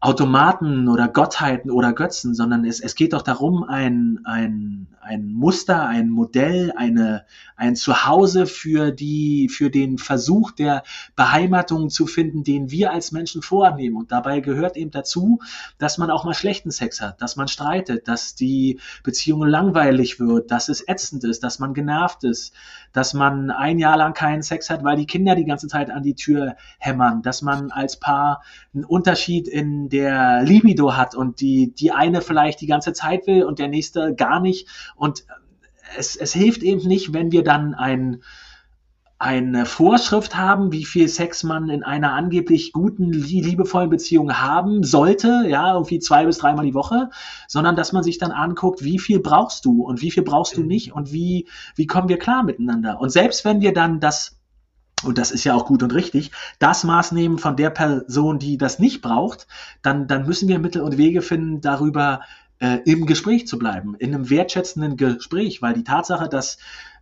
[0.07, 5.85] Automaten oder Gottheiten oder Götzen, sondern es, es geht doch darum, ein, ein, ein Muster,
[5.85, 7.25] ein Modell, eine,
[7.57, 10.83] ein Zuhause für die, für den Versuch der
[11.17, 13.97] Beheimatung zu finden, den wir als Menschen vornehmen.
[13.97, 15.39] Und dabei gehört eben dazu,
[15.77, 20.51] dass man auch mal schlechten Sex hat, dass man streitet, dass die Beziehung langweilig wird,
[20.51, 22.53] dass es ätzend ist, dass man genervt ist,
[22.93, 26.03] dass man ein Jahr lang keinen Sex hat, weil die Kinder die ganze Zeit an
[26.03, 28.41] die Tür hämmern, dass man als Paar
[28.73, 33.43] einen Unterschied in der Libido hat und die, die eine vielleicht die ganze Zeit will
[33.43, 34.67] und der nächste gar nicht.
[34.95, 35.25] Und
[35.97, 38.21] es, es hilft eben nicht, wenn wir dann ein,
[39.19, 45.45] eine Vorschrift haben, wie viel Sex man in einer angeblich guten, liebevollen Beziehung haben sollte,
[45.47, 47.09] ja, irgendwie zwei bis dreimal die Woche,
[47.47, 50.63] sondern dass man sich dann anguckt, wie viel brauchst du und wie viel brauchst du
[50.63, 53.01] nicht und wie, wie kommen wir klar miteinander.
[53.01, 54.36] Und selbst wenn wir dann das
[55.03, 58.57] und das ist ja auch gut und richtig, das Maß nehmen von der Person, die
[58.57, 59.47] das nicht braucht,
[59.81, 62.21] dann, dann müssen wir Mittel und Wege finden, darüber
[62.59, 66.57] äh, im Gespräch zu bleiben, in einem wertschätzenden Gespräch, weil die Tatsache, dass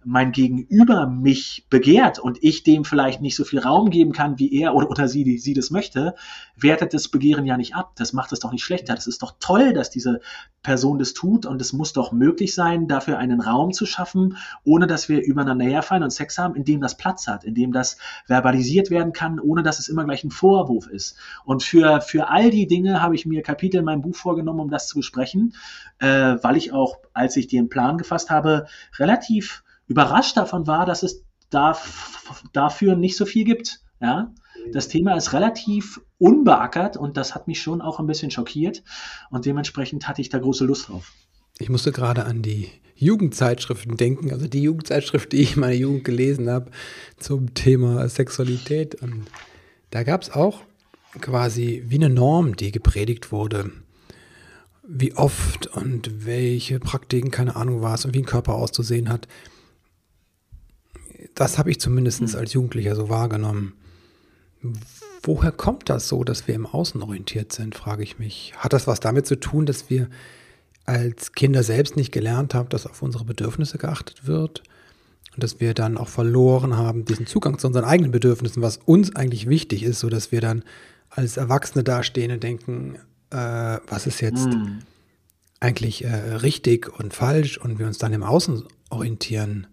[0.05, 4.53] mein Gegenüber mich begehrt und ich dem vielleicht nicht so viel Raum geben kann, wie
[4.53, 6.13] er oder, oder sie, die, sie das möchte,
[6.55, 7.93] wertet das Begehren ja nicht ab.
[7.95, 8.93] Das macht es doch nicht schlechter.
[8.93, 10.21] Das ist doch toll, dass diese
[10.61, 14.85] Person das tut und es muss doch möglich sein, dafür einen Raum zu schaffen, ohne
[14.85, 17.97] dass wir übereinander herfallen und Sex haben, in dem das Platz hat, in dem das
[18.27, 21.17] verbalisiert werden kann, ohne dass es immer gleich ein Vorwurf ist.
[21.45, 24.69] Und für, für all die Dinge habe ich mir Kapitel in meinem Buch vorgenommen, um
[24.69, 25.55] das zu besprechen,
[25.99, 31.03] äh, weil ich auch, als ich den Plan gefasst habe, relativ überrascht davon war, dass
[31.03, 31.77] es da,
[32.53, 33.81] dafür nicht so viel gibt.
[34.01, 34.33] Ja?
[34.71, 38.83] Das Thema ist relativ unbeackert und das hat mich schon auch ein bisschen schockiert
[39.29, 41.13] und dementsprechend hatte ich da große Lust drauf.
[41.59, 46.03] Ich musste gerade an die Jugendzeitschriften denken, also die Jugendzeitschrift, die ich in meiner Jugend
[46.03, 46.71] gelesen habe
[47.17, 48.95] zum Thema Sexualität.
[48.95, 49.25] Und
[49.91, 50.61] da gab es auch
[51.21, 53.71] quasi wie eine Norm, die gepredigt wurde.
[54.87, 59.27] Wie oft und welche Praktiken, keine Ahnung was und wie ein Körper auszusehen hat
[61.35, 62.35] das habe ich zumindest mhm.
[62.35, 63.73] als Jugendlicher so wahrgenommen.
[65.21, 68.53] Woher kommt das so, dass wir im Außen orientiert sind, frage ich mich.
[68.57, 70.09] Hat das was damit zu tun, dass wir
[70.85, 74.63] als Kinder selbst nicht gelernt haben, dass auf unsere Bedürfnisse geachtet wird?
[75.33, 79.15] Und dass wir dann auch verloren haben, diesen Zugang zu unseren eigenen Bedürfnissen, was uns
[79.15, 80.63] eigentlich wichtig ist, sodass wir dann
[81.09, 82.95] als Erwachsene dastehen und denken,
[83.31, 84.79] äh, was ist jetzt mhm.
[85.59, 89.67] eigentlich äh, richtig und falsch und wir uns dann im Außen orientieren.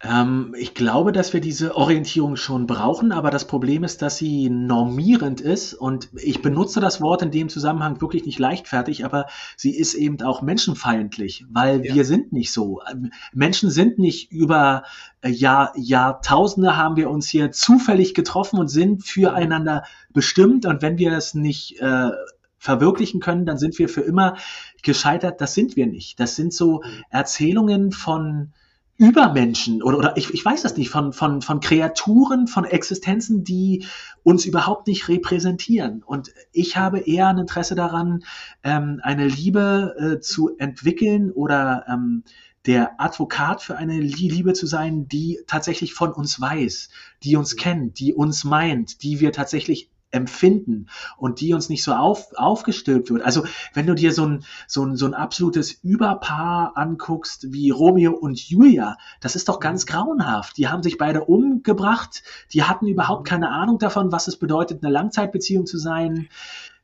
[0.00, 4.48] Ähm, ich glaube, dass wir diese Orientierung schon brauchen, aber das Problem ist, dass sie
[4.48, 9.76] normierend ist und ich benutze das Wort in dem Zusammenhang wirklich nicht leichtfertig, aber sie
[9.76, 11.94] ist eben auch menschenfeindlich, weil ja.
[11.94, 12.80] wir sind nicht so.
[12.88, 14.84] Ähm, Menschen sind nicht über
[15.20, 19.82] äh, Jahr, Jahrtausende haben wir uns hier zufällig getroffen und sind füreinander
[20.12, 22.10] bestimmt und wenn wir es nicht äh,
[22.56, 24.36] verwirklichen können, dann sind wir für immer
[24.82, 25.40] gescheitert.
[25.40, 26.20] Das sind wir nicht.
[26.20, 27.04] Das sind so mhm.
[27.10, 28.52] Erzählungen von
[28.98, 33.86] Übermenschen oder, oder ich, ich weiß das nicht, von, von, von Kreaturen, von Existenzen, die
[34.24, 36.02] uns überhaupt nicht repräsentieren.
[36.02, 38.24] Und ich habe eher ein Interesse daran,
[38.64, 42.24] ähm, eine Liebe äh, zu entwickeln oder ähm,
[42.66, 46.88] der Advokat für eine Liebe zu sein, die tatsächlich von uns weiß,
[47.22, 51.92] die uns kennt, die uns meint, die wir tatsächlich empfinden und die uns nicht so
[51.92, 53.22] auf, aufgestülpt wird.
[53.22, 53.44] Also
[53.74, 58.48] wenn du dir so ein, so, ein, so ein absolutes Überpaar anguckst wie Romeo und
[58.48, 60.56] Julia, das ist doch ganz grauenhaft.
[60.56, 64.92] Die haben sich beide umgebracht, die hatten überhaupt keine Ahnung davon, was es bedeutet, eine
[64.92, 66.28] Langzeitbeziehung zu sein.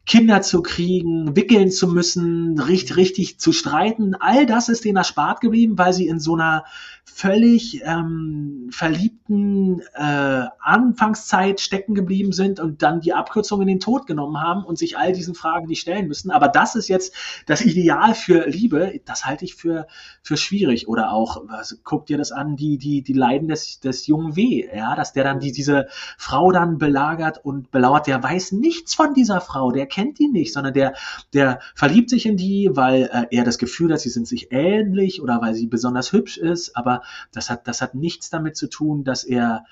[0.07, 4.15] Kinder zu kriegen, wickeln zu müssen, richtig, richtig zu streiten.
[4.15, 6.65] All das ist denen erspart geblieben, weil sie in so einer
[7.05, 14.07] völlig ähm, verliebten äh, Anfangszeit stecken geblieben sind und dann die Abkürzung in den Tod
[14.07, 16.31] genommen haben und sich all diesen Fragen nicht stellen müssen.
[16.31, 17.15] Aber das ist jetzt
[17.47, 19.01] das Ideal für Liebe.
[19.05, 19.87] Das halte ich für,
[20.23, 20.89] für schwierig.
[20.89, 24.69] Oder auch, also, guck dir das an, die, die, die Leiden des, des jungen W.
[24.75, 25.87] Ja, dass der dann die, diese
[26.19, 28.07] Frau dann belagert und belauert.
[28.07, 29.71] Der weiß nichts von dieser Frau.
[29.71, 30.95] Der kennt die nicht, sondern der,
[31.33, 35.23] der verliebt sich in die, weil äh, er das Gefühl hat, sie sind sich ähnlich
[35.23, 36.77] oder weil sie besonders hübsch ist.
[36.77, 37.03] Aber
[37.33, 39.65] das hat, das hat nichts damit zu tun, dass er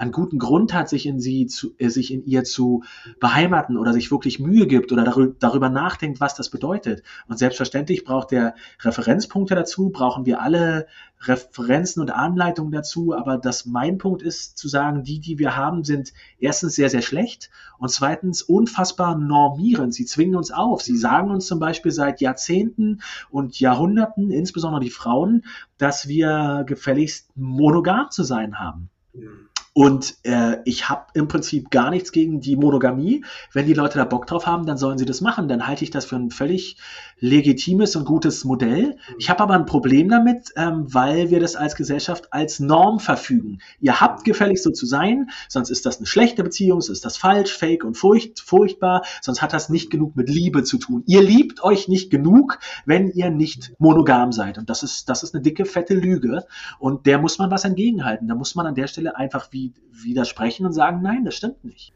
[0.00, 2.82] einen guten Grund hat, sich in sie zu, äh, sich in ihr zu
[3.20, 7.02] beheimaten oder sich wirklich Mühe gibt oder darüber, darüber nachdenkt, was das bedeutet.
[7.28, 10.86] Und selbstverständlich braucht der Referenzpunkte dazu, brauchen wir alle
[11.20, 13.14] Referenzen und Anleitungen dazu.
[13.14, 17.02] Aber das mein Punkt ist zu sagen, die, die wir haben, sind erstens sehr, sehr
[17.02, 19.92] schlecht und zweitens unfassbar normierend.
[19.92, 20.80] Sie zwingen uns auf.
[20.80, 25.44] Sie sagen uns zum Beispiel seit Jahrzehnten und Jahrhunderten, insbesondere die Frauen,
[25.76, 28.88] dass wir gefälligst monogam zu sein haben.
[29.12, 29.49] Mhm.
[29.72, 33.24] Und äh, ich habe im Prinzip gar nichts gegen die Monogamie.
[33.52, 35.46] Wenn die Leute da Bock drauf haben, dann sollen sie das machen.
[35.46, 36.76] Dann halte ich das für ein völlig
[37.20, 38.96] legitimes und gutes Modell.
[39.18, 43.58] Ich habe aber ein Problem damit, ähm, weil wir das als Gesellschaft als Norm verfügen.
[43.80, 47.16] Ihr habt gefällig so zu sein, sonst ist das eine schlechte Beziehung, sonst ist das
[47.16, 51.04] falsch, fake und furcht, furchtbar, sonst hat das nicht genug mit Liebe zu tun.
[51.06, 54.58] Ihr liebt euch nicht genug, wenn ihr nicht monogam seid.
[54.58, 56.44] Und das ist, das ist eine dicke, fette Lüge.
[56.78, 58.26] Und der muss man was entgegenhalten.
[58.26, 59.59] Da muss man an der Stelle einfach wie
[59.90, 61.92] widersprechen und sagen, nein, das stimmt nicht.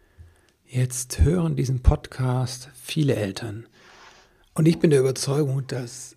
[0.67, 3.67] Jetzt hören diesen Podcast viele Eltern.
[4.55, 6.17] Und ich bin der Überzeugung, dass,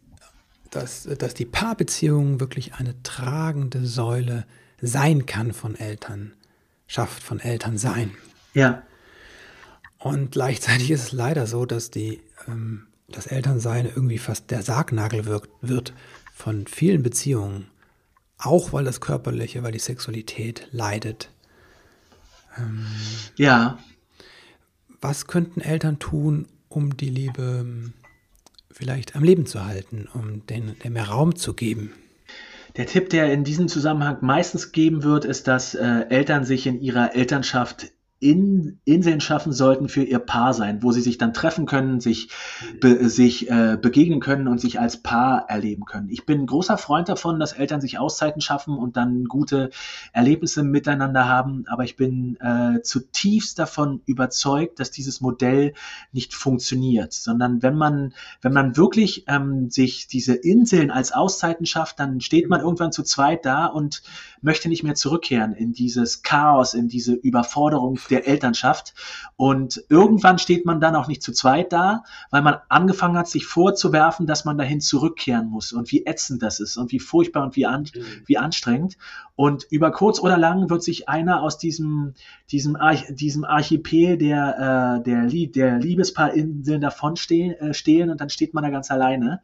[0.71, 4.45] dass, dass die Paarbeziehung wirklich eine tragende Säule
[4.81, 6.33] sein kann von Eltern,
[6.88, 8.12] schafft von Eltern sein.
[8.53, 8.83] Ja.
[9.97, 15.25] Und gleichzeitig ist es leider so, dass die, ähm, das Elternsein irgendwie fast der Sargnagel
[15.25, 15.93] wirkt, wird
[16.33, 17.67] von vielen Beziehungen.
[18.38, 21.31] Auch weil das Körperliche, weil die Sexualität leidet.
[22.60, 22.86] Ähm,
[23.36, 23.78] ja.
[25.02, 27.93] Was könnten Eltern tun, um die Liebe ähm,
[28.72, 31.93] vielleicht am Leben zu halten, um den, dem mehr Raum zu geben?
[32.76, 36.80] Der Tipp, der in diesem Zusammenhang meistens geben wird, ist, dass äh, Eltern sich in
[36.80, 41.67] ihrer Elternschaft in, Inseln schaffen sollten für ihr Paar sein, wo sie sich dann treffen
[41.67, 42.30] können, sich,
[42.80, 46.10] be, sich äh, begegnen können und sich als Paar erleben können.
[46.10, 49.69] Ich bin großer Freund davon, dass Eltern sich Auszeiten schaffen und dann gute
[50.13, 55.73] Erlebnisse miteinander haben, aber ich bin äh, zutiefst davon überzeugt, dass dieses Modell
[56.12, 61.99] nicht funktioniert, sondern wenn man, wenn man wirklich ähm, sich diese Inseln als Auszeiten schafft,
[61.99, 64.01] dann steht man irgendwann zu zweit da und
[64.41, 68.93] möchte nicht mehr zurückkehren in dieses Chaos, in diese Überforderung der Elternschaft.
[69.36, 73.46] Und irgendwann steht man dann auch nicht zu zweit da, weil man angefangen hat, sich
[73.46, 77.56] vorzuwerfen, dass man dahin zurückkehren muss und wie ätzend das ist und wie furchtbar und
[77.56, 78.04] wie, an, mhm.
[78.26, 78.98] wie anstrengend.
[79.36, 82.15] Und über kurz oder lang wird sich einer aus diesem,
[82.52, 88.30] diesem, Arch, diesem Archipel der, äh, der, der Liebespaarinseln davon stehen, äh, stehlen und dann
[88.30, 89.41] steht man da ganz alleine.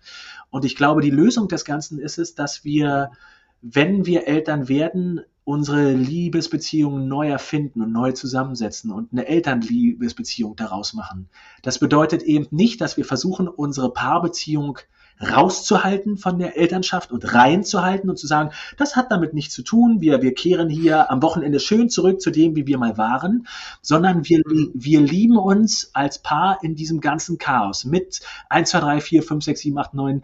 [0.50, 3.12] Und ich glaube, die Lösung des Ganzen ist es, dass wir
[3.64, 10.94] wenn wir Eltern werden, unsere Liebesbeziehungen neu erfinden und neu zusammensetzen und eine Elternliebesbeziehung daraus
[10.94, 11.28] machen.
[11.62, 14.80] Das bedeutet eben nicht, dass wir versuchen, unsere Paarbeziehung
[15.22, 20.02] rauszuhalten von der Elternschaft und reinzuhalten und zu sagen, das hat damit nichts zu tun,
[20.02, 23.48] wir, wir kehren hier am Wochenende schön zurück zu dem, wie wir mal waren,
[23.82, 24.42] sondern wir,
[24.74, 29.44] wir lieben uns als Paar in diesem ganzen Chaos mit 1, 2, 3, 4, 5,
[29.44, 30.22] 6, 7, 8, 9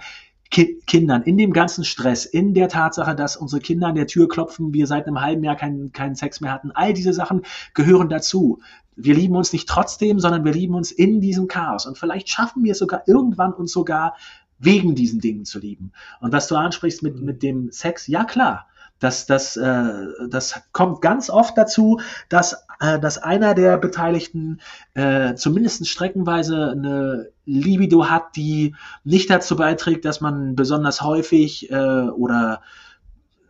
[0.51, 4.27] Ki Kindern, in dem ganzen Stress, in der Tatsache, dass unsere Kinder an der Tür
[4.27, 8.09] klopfen, wir seit einem halben Jahr keinen, keinen Sex mehr hatten, all diese Sachen gehören
[8.09, 8.59] dazu.
[8.95, 11.85] Wir lieben uns nicht trotzdem, sondern wir lieben uns in diesem Chaos.
[11.85, 14.15] Und vielleicht schaffen wir es sogar irgendwann uns sogar
[14.57, 15.91] wegen diesen Dingen zu lieben.
[16.19, 18.67] Und was du ansprichst mit, mit dem Sex, ja klar,
[18.99, 19.93] das, das, äh,
[20.27, 24.59] das kommt ganz oft dazu, dass, äh, dass einer der Beteiligten
[24.93, 31.75] äh, zumindest streckenweise eine Libido hat, die nicht dazu beiträgt, dass man besonders häufig äh,
[31.75, 32.61] oder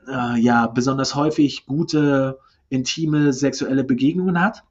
[0.08, 4.64] äh, ja besonders häufig gute intime sexuelle Begegnungen hat.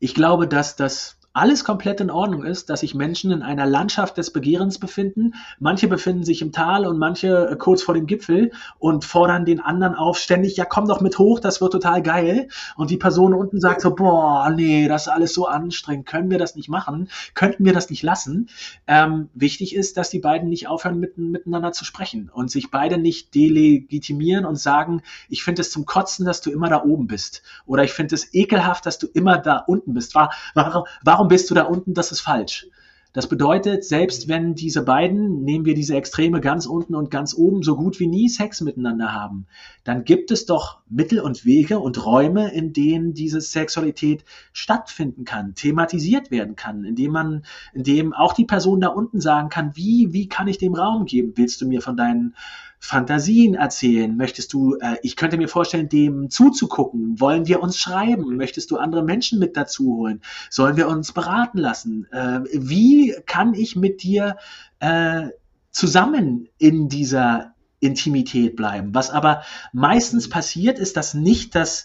[0.00, 4.18] Ich glaube, dass das alles komplett in Ordnung ist, dass sich Menschen in einer Landschaft
[4.18, 5.34] des Begehrens befinden.
[5.60, 9.60] Manche befinden sich im Tal und manche äh, kurz vor dem Gipfel und fordern den
[9.60, 12.48] anderen auf, ständig, ja, komm doch mit hoch, das wird total geil.
[12.76, 16.38] Und die Person unten sagt so, boah, nee, das ist alles so anstrengend, können wir
[16.38, 17.08] das nicht machen?
[17.34, 18.48] Könnten wir das nicht lassen?
[18.88, 22.98] Ähm, wichtig ist, dass die beiden nicht aufhören, mit, miteinander zu sprechen und sich beide
[22.98, 27.42] nicht delegitimieren und sagen, ich finde es zum Kotzen, dass du immer da oben bist.
[27.66, 30.16] Oder ich finde es ekelhaft, dass du immer da unten bist.
[30.16, 31.92] Warum, warum warum bist du da unten?
[31.92, 32.66] Das ist falsch.
[33.12, 37.62] Das bedeutet, selbst wenn diese beiden, nehmen wir diese Extreme ganz unten und ganz oben,
[37.62, 39.46] so gut wie nie Sex miteinander haben,
[39.84, 45.54] dann gibt es doch Mittel und Wege und Räume, in denen diese Sexualität stattfinden kann,
[45.54, 47.42] thematisiert werden kann, indem man,
[47.74, 51.34] indem auch die Person da unten sagen kann, wie, wie kann ich dem Raum geben?
[51.34, 52.34] Willst du mir von deinen
[52.80, 54.16] Fantasien erzählen?
[54.16, 57.20] Möchtest du, äh, ich könnte mir vorstellen, dem zuzugucken.
[57.20, 58.36] Wollen wir uns schreiben?
[58.36, 60.22] Möchtest du andere Menschen mit dazu holen?
[60.48, 62.06] Sollen wir uns beraten lassen?
[62.10, 64.36] Äh, wie kann ich mit dir
[64.80, 65.28] äh,
[65.70, 68.94] zusammen in dieser Intimität bleiben?
[68.94, 71.84] Was aber meistens passiert, ist, dass nicht das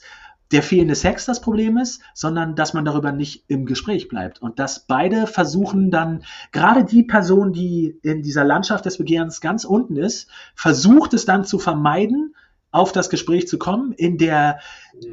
[0.52, 4.42] der fehlende Sex das Problem ist, sondern dass man darüber nicht im Gespräch bleibt.
[4.42, 9.66] Und dass beide versuchen dann, gerade die Person, die in dieser Landschaft des Begehrens ganz
[9.66, 12.36] unten ist, versucht es dann zu vermeiden,
[12.76, 14.60] auf das Gespräch zu kommen, in der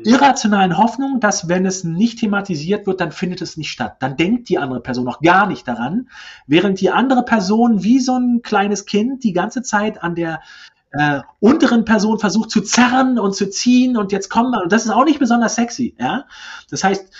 [0.05, 3.99] irrationalen Hoffnung, dass wenn es nicht thematisiert wird, dann findet es nicht statt.
[4.01, 6.09] Dann denkt die andere Person noch gar nicht daran,
[6.49, 10.41] während die andere Person wie so ein kleines Kind die ganze Zeit an der
[10.93, 14.85] äh, unteren Person versucht zu zerren und zu ziehen und jetzt kommen wir, und das
[14.85, 16.27] ist auch nicht besonders sexy, ja.
[16.71, 17.13] Das heißt,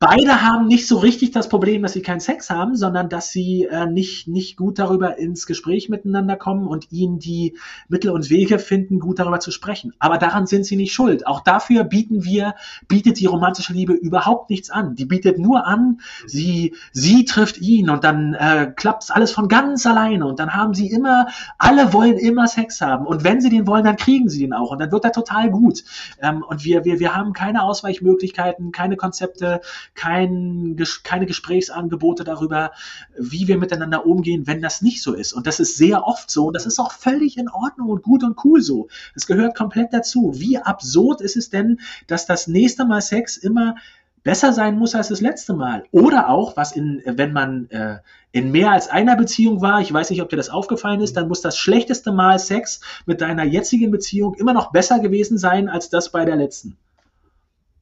[0.00, 3.68] beide haben nicht so richtig das Problem, dass sie keinen Sex haben, sondern dass sie
[3.70, 7.58] äh, nicht, nicht gut darüber ins Gespräch miteinander kommen und ihnen die
[7.88, 9.92] Mittel und Wege finden, gut darüber zu sprechen.
[9.98, 11.26] Aber daran sind sie nicht schuld.
[11.26, 12.54] Auch dafür bieten wir,
[12.88, 14.94] bietet die romantische Liebe überhaupt nichts an.
[14.94, 19.84] Die bietet nur an, sie, sie trifft ihn und dann äh, klappt alles von ganz
[19.84, 21.26] alleine und dann haben sie immer,
[21.58, 23.06] alle wollen immer Sex haben.
[23.06, 25.50] Und wenn sie den wollen, dann kriegen sie den auch und dann wird er total
[25.50, 25.84] gut.
[26.22, 29.60] Ähm, und wir, wir, wir haben keine Ausweichmöglichkeiten, keine Konzepte,
[29.94, 32.72] kein, keine Gesprächsangebote darüber,
[33.18, 35.32] wie wir miteinander umgehen, wenn das nicht so ist.
[35.32, 36.46] Und das ist sehr oft so.
[36.46, 38.88] Und das ist auch völlig in Ordnung und gut und cool so.
[39.14, 40.32] Das gehört komplett dazu.
[40.34, 43.74] Wie absurd ist es denn, dass das nächste Mal Sex immer
[44.22, 45.84] besser sein muss als das letzte Mal.
[45.92, 47.98] Oder auch, was in, wenn man äh,
[48.32, 51.28] in mehr als einer Beziehung war, ich weiß nicht, ob dir das aufgefallen ist, dann
[51.28, 55.88] muss das schlechteste Mal Sex mit deiner jetzigen Beziehung immer noch besser gewesen sein als
[55.88, 56.76] das bei der letzten.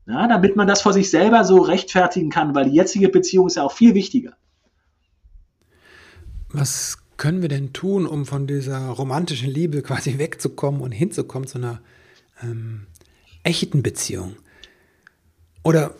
[0.08, 3.56] Ja, damit man das vor sich selber so rechtfertigen kann, weil die jetzige Beziehung ist
[3.56, 4.32] ja auch viel wichtiger.
[6.48, 11.58] Was können wir denn tun, um von dieser romantischen Liebe quasi wegzukommen und hinzukommen zu
[11.58, 11.82] einer
[12.42, 12.86] ähm,
[13.42, 14.36] echten Beziehung?
[15.62, 15.94] Oder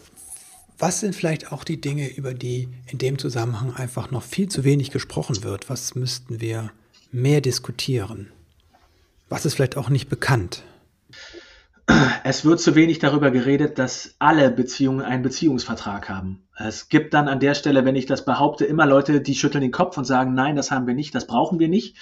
[0.79, 4.65] was sind vielleicht auch die Dinge, über die in dem Zusammenhang einfach noch viel zu
[4.65, 5.69] wenig gesprochen wird?
[5.69, 6.71] Was müssten wir
[7.13, 8.29] mehr diskutieren?
[9.29, 10.63] Was ist vielleicht auch nicht bekannt?
[12.25, 16.43] Es wird zu wenig darüber geredet, dass alle Beziehungen einen Beziehungsvertrag haben.
[16.57, 19.71] Es gibt dann an der Stelle, wenn ich das behaupte, immer Leute, die schütteln den
[19.71, 21.97] Kopf und sagen, nein, das haben wir nicht, das brauchen wir nicht.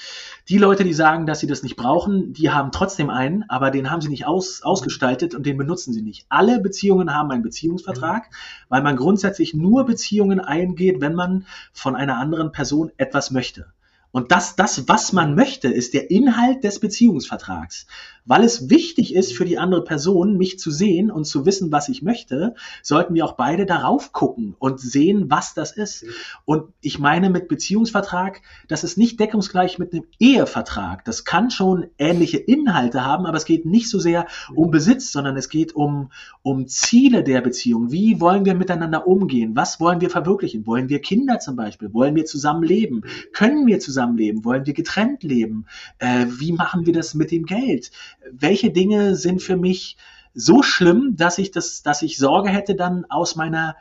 [0.48, 3.90] Die Leute, die sagen, dass sie das nicht brauchen, die haben trotzdem einen, aber den
[3.90, 6.26] haben sie nicht aus, ausgestaltet und den benutzen sie nicht.
[6.28, 8.30] Alle Beziehungen haben einen Beziehungsvertrag,
[8.68, 13.66] weil man grundsätzlich nur Beziehungen eingeht, wenn man von einer anderen Person etwas möchte.
[14.12, 17.86] Und das, das, was man möchte, ist der Inhalt des Beziehungsvertrags.
[18.26, 21.88] Weil es wichtig ist für die andere Person, mich zu sehen und zu wissen, was
[21.88, 26.04] ich möchte, sollten wir auch beide darauf gucken und sehen, was das ist.
[26.44, 31.04] Und ich meine mit Beziehungsvertrag, das ist nicht deckungsgleich mit einem Ehevertrag.
[31.04, 35.36] Das kann schon ähnliche Inhalte haben, aber es geht nicht so sehr um Besitz, sondern
[35.36, 36.10] es geht um,
[36.42, 37.92] um Ziele der Beziehung.
[37.92, 39.54] Wie wollen wir miteinander umgehen?
[39.54, 40.66] Was wollen wir verwirklichen?
[40.66, 41.92] Wollen wir Kinder zum Beispiel?
[41.94, 43.02] Wollen wir zusammen leben?
[43.32, 44.44] Können wir zusammenleben?
[44.44, 45.66] Wollen wir getrennt leben?
[45.98, 47.90] Äh, wie machen wir das mit dem Geld?
[48.32, 49.96] welche Dinge sind für mich
[50.34, 53.76] so schlimm, dass ich das, dass ich Sorge hätte, dann aus meiner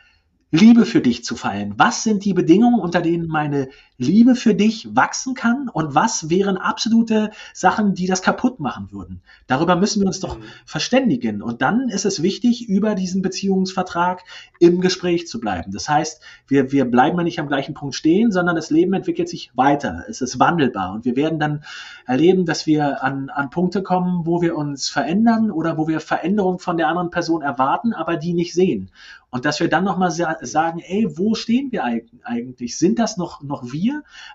[0.52, 1.74] Liebe für dich zu fallen?
[1.78, 5.70] Was sind die Bedingungen, unter denen meine Liebe für dich wachsen kann?
[5.70, 9.22] Und was wären absolute Sachen, die das kaputt machen würden?
[9.48, 10.44] Darüber müssen wir uns doch mhm.
[10.66, 11.42] verständigen.
[11.42, 14.24] Und dann ist es wichtig, über diesen Beziehungsvertrag
[14.60, 15.72] im Gespräch zu bleiben.
[15.72, 19.30] Das heißt, wir, wir bleiben ja nicht am gleichen Punkt stehen, sondern das Leben entwickelt
[19.30, 20.04] sich weiter.
[20.10, 20.94] Es ist wandelbar.
[20.94, 21.64] Und wir werden dann
[22.06, 26.60] erleben, dass wir an, an Punkte kommen, wo wir uns verändern oder wo wir Veränderungen
[26.60, 28.92] von der anderen Person erwarten, aber die nicht sehen.
[29.36, 32.78] Und dass wir dann nochmal sagen, ey, wo stehen wir eigentlich?
[32.78, 33.85] Sind das noch, noch wir?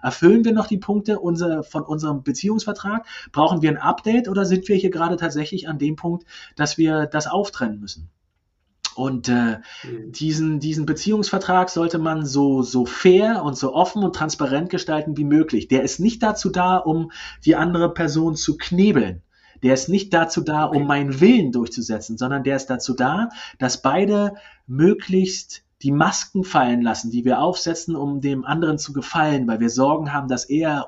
[0.02, 3.06] Erfüllen wir noch die Punkte unser, von unserem Beziehungsvertrag?
[3.32, 6.24] Brauchen wir ein Update oder sind wir hier gerade tatsächlich an dem Punkt,
[6.56, 8.10] dass wir das auftrennen müssen?
[8.94, 10.12] Und äh, mhm.
[10.12, 15.24] diesen, diesen Beziehungsvertrag sollte man so, so fair und so offen und transparent gestalten wie
[15.24, 15.68] möglich.
[15.68, 17.10] Der ist nicht dazu da, um
[17.44, 19.22] die andere Person zu knebeln.
[19.62, 23.82] Der ist nicht dazu da, um meinen Willen durchzusetzen, sondern der ist dazu da, dass
[23.82, 24.34] beide
[24.66, 29.70] möglichst die Masken fallen lassen, die wir aufsetzen, um dem anderen zu gefallen, weil wir
[29.70, 30.86] Sorgen haben, dass er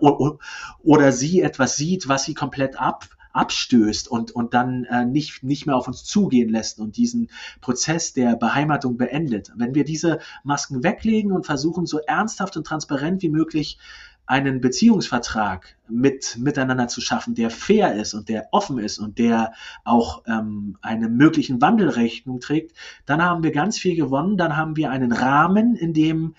[0.83, 5.67] oder sie etwas sieht, was sie komplett ab, abstößt und, und dann äh, nicht, nicht
[5.67, 9.53] mehr auf uns zugehen lässt und diesen Prozess der Beheimatung beendet.
[9.57, 13.79] Wenn wir diese Masken weglegen und versuchen, so ernsthaft und transparent wie möglich
[14.27, 19.53] einen Beziehungsvertrag mit miteinander zu schaffen, der fair ist und der offen ist und der
[19.85, 24.37] auch ähm, einem möglichen Wandel Rechnung trägt, dann haben wir ganz viel gewonnen.
[24.37, 26.35] Dann haben wir einen Rahmen, in dem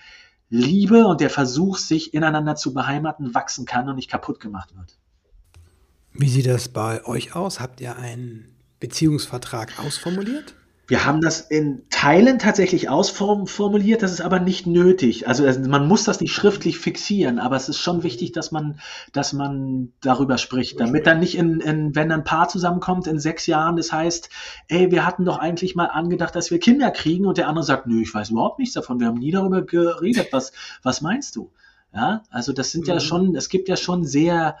[0.48, 4.98] Liebe und der Versuch, sich ineinander zu beheimaten, wachsen kann und nicht kaputt gemacht wird.
[6.12, 7.60] Wie sieht das bei euch aus?
[7.60, 10.54] Habt ihr einen Beziehungsvertrag ausformuliert?
[10.86, 15.26] Wir haben das in Teilen tatsächlich ausformuliert, das ist aber nicht nötig.
[15.26, 18.78] Also man muss das nicht schriftlich fixieren, aber es ist schon wichtig, dass man,
[19.12, 23.46] dass man darüber spricht, damit dann nicht in, in, wenn ein Paar zusammenkommt in sechs
[23.46, 24.28] Jahren, das heißt,
[24.68, 27.86] ey, wir hatten doch eigentlich mal angedacht, dass wir Kinder kriegen und der andere sagt,
[27.86, 31.50] nö, ich weiß überhaupt nichts davon, wir haben nie darüber geredet, was, was meinst du?
[31.94, 33.00] Ja, also das sind ja mhm.
[33.00, 34.56] schon, es gibt ja schon sehr,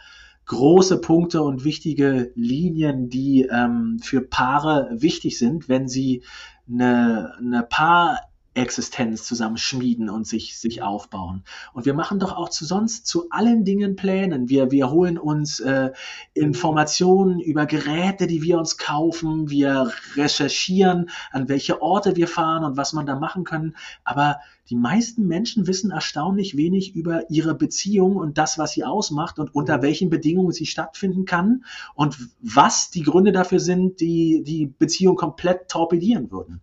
[0.46, 6.22] große Punkte und wichtige Linien, die ähm, für Paare wichtig sind, wenn sie
[6.68, 8.20] eine, eine Paar
[8.54, 11.42] Existenz zusammen schmieden und sich, sich aufbauen.
[11.72, 14.48] Und wir machen doch auch zu sonst zu allen Dingen Plänen.
[14.48, 15.90] Wir, wir holen uns äh,
[16.32, 19.50] Informationen über Geräte, die wir uns kaufen.
[19.50, 23.76] Wir recherchieren, an welche Orte wir fahren und was man da machen können.
[24.04, 24.38] Aber
[24.70, 29.54] die meisten Menschen wissen erstaunlich wenig über ihre Beziehung und das, was sie ausmacht und
[29.54, 35.16] unter welchen Bedingungen sie stattfinden kann und was die Gründe dafür sind, die die Beziehung
[35.16, 36.62] komplett torpedieren würden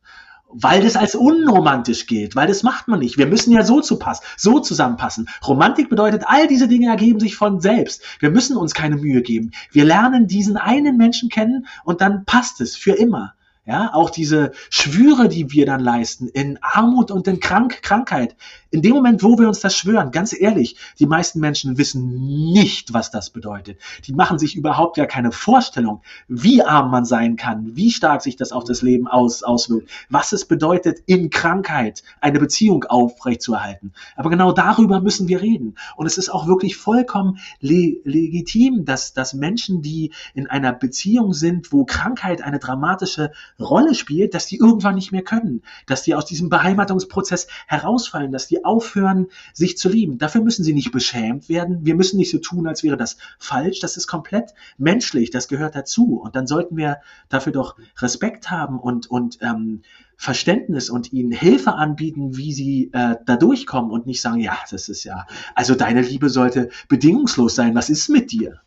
[0.54, 3.18] weil das als unromantisch gilt, weil das macht man nicht.
[3.18, 5.30] Wir müssen ja so zu passen, so zusammenpassen.
[5.48, 8.04] Romantik bedeutet, all diese Dinge ergeben sich von selbst.
[8.20, 9.52] Wir müssen uns keine Mühe geben.
[9.72, 13.34] Wir lernen diesen einen Menschen kennen und dann passt es für immer.
[13.64, 18.36] Ja, auch diese Schwüre, die wir dann leisten, in Armut und in Krank Krankheit.
[18.72, 22.92] In dem Moment, wo wir uns das schwören, ganz ehrlich, die meisten Menschen wissen nicht,
[22.94, 23.80] was das bedeutet.
[24.08, 28.36] Die machen sich überhaupt gar keine Vorstellung, wie arm man sein kann, wie stark sich
[28.36, 33.94] das auf das Leben aus, auswirkt, was es bedeutet, in Krankheit eine Beziehung aufrechtzuerhalten.
[34.16, 35.76] Aber genau darüber müssen wir reden.
[35.98, 41.34] Und es ist auch wirklich vollkommen le legitim, dass, dass Menschen, die in einer Beziehung
[41.34, 43.32] sind, wo Krankheit eine dramatische
[43.62, 48.48] Rolle spielt, dass die irgendwann nicht mehr können, dass die aus diesem Beheimatungsprozess herausfallen, dass
[48.48, 50.18] die aufhören, sich zu lieben.
[50.18, 51.86] Dafür müssen sie nicht beschämt werden.
[51.86, 53.80] Wir müssen nicht so tun, als wäre das falsch.
[53.80, 55.30] Das ist komplett menschlich.
[55.32, 56.20] Das gehört dazu.
[56.22, 56.98] Und dann sollten wir
[57.30, 59.82] dafür doch Respekt haben und, und ähm,
[60.22, 64.88] Verständnis und ihnen Hilfe anbieten, wie sie äh, da durchkommen und nicht sagen, ja, das
[64.88, 67.74] ist ja, also deine Liebe sollte bedingungslos sein.
[67.74, 68.62] Was ist mit dir?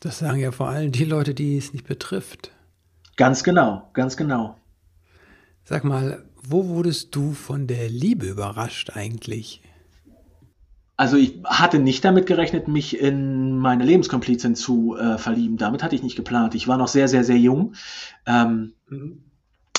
[0.00, 2.50] Das sagen ja vor allem die Leute, die es nicht betrifft.
[3.16, 4.56] Ganz genau, ganz genau.
[5.64, 9.62] Sag mal, wo wurdest du von der Liebe überrascht eigentlich?
[10.96, 15.56] Also ich hatte nicht damit gerechnet, mich in meine Lebenskomplizin zu äh, verlieben.
[15.56, 16.54] Damit hatte ich nicht geplant.
[16.54, 17.74] Ich war noch sehr, sehr, sehr jung.
[18.26, 19.24] Ähm, mhm.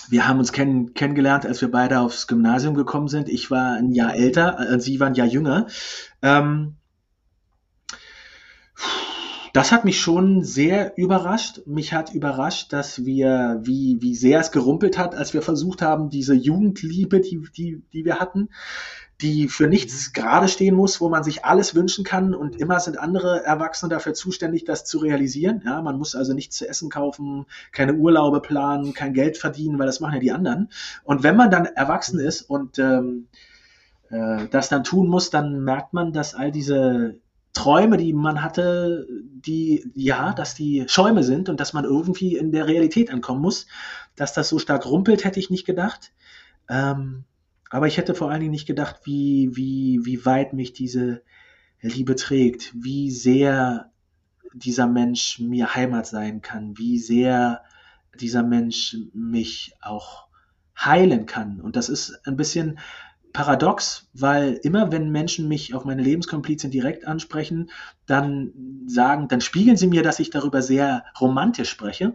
[0.10, 3.30] Wir haben uns kenn kennengelernt, als wir beide aufs Gymnasium gekommen sind.
[3.30, 5.68] Ich war ein Jahr älter, äh, sie war ein Jahr jünger.
[6.22, 6.76] Ähm,
[9.54, 11.62] das hat mich schon sehr überrascht.
[11.68, 16.10] Mich hat überrascht, dass wir, wie, wie sehr es gerumpelt hat, als wir versucht haben,
[16.10, 18.50] diese Jugendliebe, die, die, die wir hatten,
[19.22, 22.98] die für nichts gerade stehen muss, wo man sich alles wünschen kann und immer sind
[22.98, 25.62] andere Erwachsene dafür zuständig, das zu realisieren.
[25.64, 29.86] Ja, man muss also nichts zu essen kaufen, keine Urlaube planen, kein Geld verdienen, weil
[29.86, 30.70] das machen ja die anderen.
[31.04, 33.28] Und wenn man dann erwachsen ist und ähm,
[34.10, 37.20] äh, das dann tun muss, dann merkt man, dass all diese
[37.54, 42.52] Träume, die man hatte, die, ja, dass die Schäume sind und dass man irgendwie in
[42.52, 43.68] der Realität ankommen muss.
[44.16, 46.12] Dass das so stark rumpelt, hätte ich nicht gedacht.
[46.70, 47.26] Ähm,
[47.70, 51.22] aber ich hätte vor allen Dingen nicht gedacht, wie, wie, wie weit mich diese
[51.82, 53.92] Liebe trägt, wie sehr
[54.54, 57.64] dieser Mensch mir Heimat sein kann, wie sehr
[58.20, 60.28] dieser Mensch mich auch
[60.78, 61.62] heilen kann.
[61.62, 62.80] Und das ist ein bisschen
[63.34, 67.72] paradox, weil immer wenn Menschen mich auf meine Lebenskomplizin direkt ansprechen,
[68.06, 68.54] dann
[68.86, 72.14] sagen, dann spiegeln sie mir, dass ich darüber sehr romantisch spreche.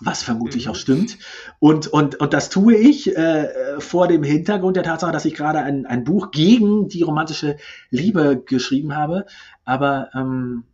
[0.00, 0.72] Was vermutlich mhm.
[0.72, 1.18] auch stimmt.
[1.60, 5.60] Und, und, und das tue ich äh, vor dem Hintergrund der Tatsache, dass ich gerade
[5.60, 7.56] ein, ein Buch gegen die romantische
[7.90, 9.24] Liebe geschrieben habe.
[9.64, 10.64] Aber ähm,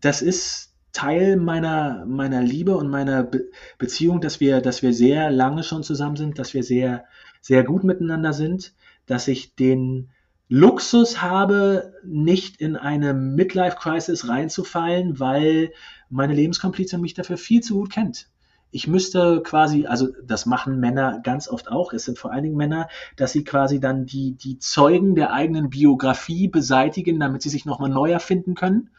[0.00, 5.30] das ist Teil meiner, meiner Liebe und meiner Be Beziehung, dass wir, dass wir sehr
[5.30, 7.04] lange schon zusammen sind, dass wir sehr
[7.46, 8.74] sehr gut miteinander sind,
[9.06, 10.10] dass ich den
[10.48, 15.72] Luxus habe, nicht in eine Midlife-Crisis reinzufallen, weil
[16.10, 18.28] meine Lebenskomplizin mich dafür viel zu gut kennt.
[18.72, 22.56] Ich müsste quasi, also das machen Männer ganz oft auch, es sind vor allen Dingen
[22.56, 27.64] Männer, dass sie quasi dann die, die Zeugen der eigenen Biografie beseitigen, damit sie sich
[27.64, 28.90] nochmal neu erfinden können.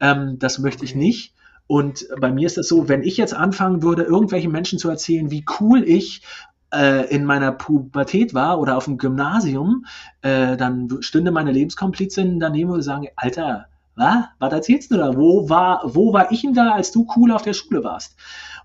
[0.00, 1.32] Ähm, das möchte ich nicht.
[1.68, 5.30] Und bei mir ist das so, wenn ich jetzt anfangen würde, irgendwelchen Menschen zu erzählen,
[5.30, 6.22] wie cool ich
[6.74, 9.86] äh, in meiner Pubertät war oder auf dem Gymnasium,
[10.22, 13.66] äh, dann stünde meine Lebenskomplizin daneben und sagen, Alter,
[13.96, 14.24] was?
[14.38, 15.16] Was erzählst du da?
[15.16, 18.16] Wo war, wo war ich denn da, als du cool auf der Schule warst?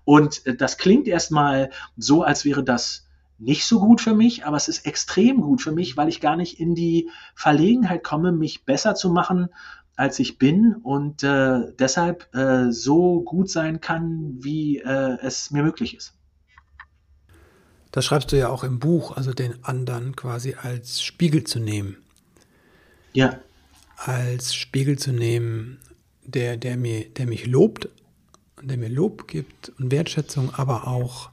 [0.04, 3.06] Und äh, das klingt erstmal so, als wäre das
[3.38, 6.36] nicht so gut für mich, aber es ist extrem gut für mich, weil ich gar
[6.36, 9.48] nicht in die Verlegenheit komme, mich besser zu machen,
[9.96, 15.62] als ich bin und äh, deshalb äh, so gut sein kann, wie äh, es mir
[15.62, 16.14] möglich ist.
[17.92, 21.96] Das schreibst du ja auch im Buch, also den anderen quasi als Spiegel zu nehmen.
[23.12, 23.40] Ja.
[23.96, 25.78] Als Spiegel zu nehmen,
[26.24, 27.88] der, der, mir, der mich lobt,
[28.62, 31.30] der mir Lob gibt und Wertschätzung, aber auch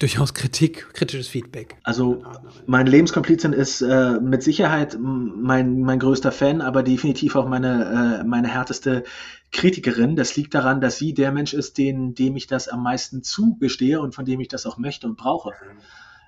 [0.00, 1.76] durchaus Kritik, kritisches Feedback.
[1.84, 2.24] Also
[2.66, 8.24] meine Lebenskomplizin ist äh, mit Sicherheit mein, mein größter Fan, aber definitiv auch meine, äh,
[8.24, 9.04] meine härteste
[9.52, 10.16] Kritikerin.
[10.16, 14.00] Das liegt daran, dass sie der Mensch ist, den, dem ich das am meisten zugestehe
[14.00, 15.52] und von dem ich das auch möchte und brauche.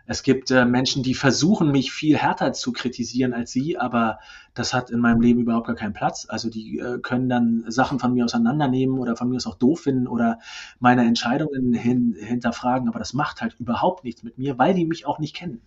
[0.07, 4.19] Es gibt äh, Menschen, die versuchen, mich viel härter zu kritisieren als sie, aber
[4.55, 6.27] das hat in meinem Leben überhaupt gar keinen Platz.
[6.29, 9.81] Also die äh, können dann Sachen von mir auseinandernehmen oder von mir aus auch doof
[9.81, 10.39] finden oder
[10.81, 15.07] meine Entscheidungen hin, hinterfragen, aber das macht halt überhaupt nichts mit mir, weil die mich
[15.07, 15.63] auch nicht kennen.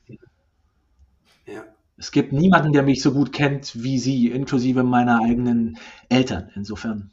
[1.47, 1.63] Ja.
[1.97, 5.77] Es gibt niemanden, der mich so gut kennt wie sie, inklusive meiner eigenen
[6.09, 6.49] Eltern.
[6.55, 7.11] Insofern.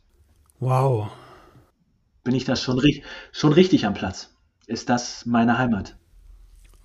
[0.59, 1.09] Wow.
[2.25, 2.81] Bin ich da schon,
[3.31, 4.35] schon richtig am Platz?
[4.67, 5.97] Ist das meine Heimat?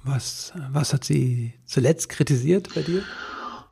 [0.07, 3.03] Was, was hat sie zuletzt kritisiert bei dir?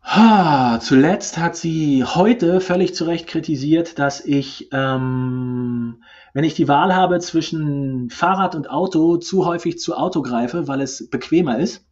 [0.04, 6.68] Ha, zuletzt hat sie heute völlig zu Recht kritisiert, dass ich, ähm, wenn ich die
[6.68, 11.86] Wahl habe zwischen Fahrrad und Auto, zu häufig zu Auto greife, weil es bequemer ist.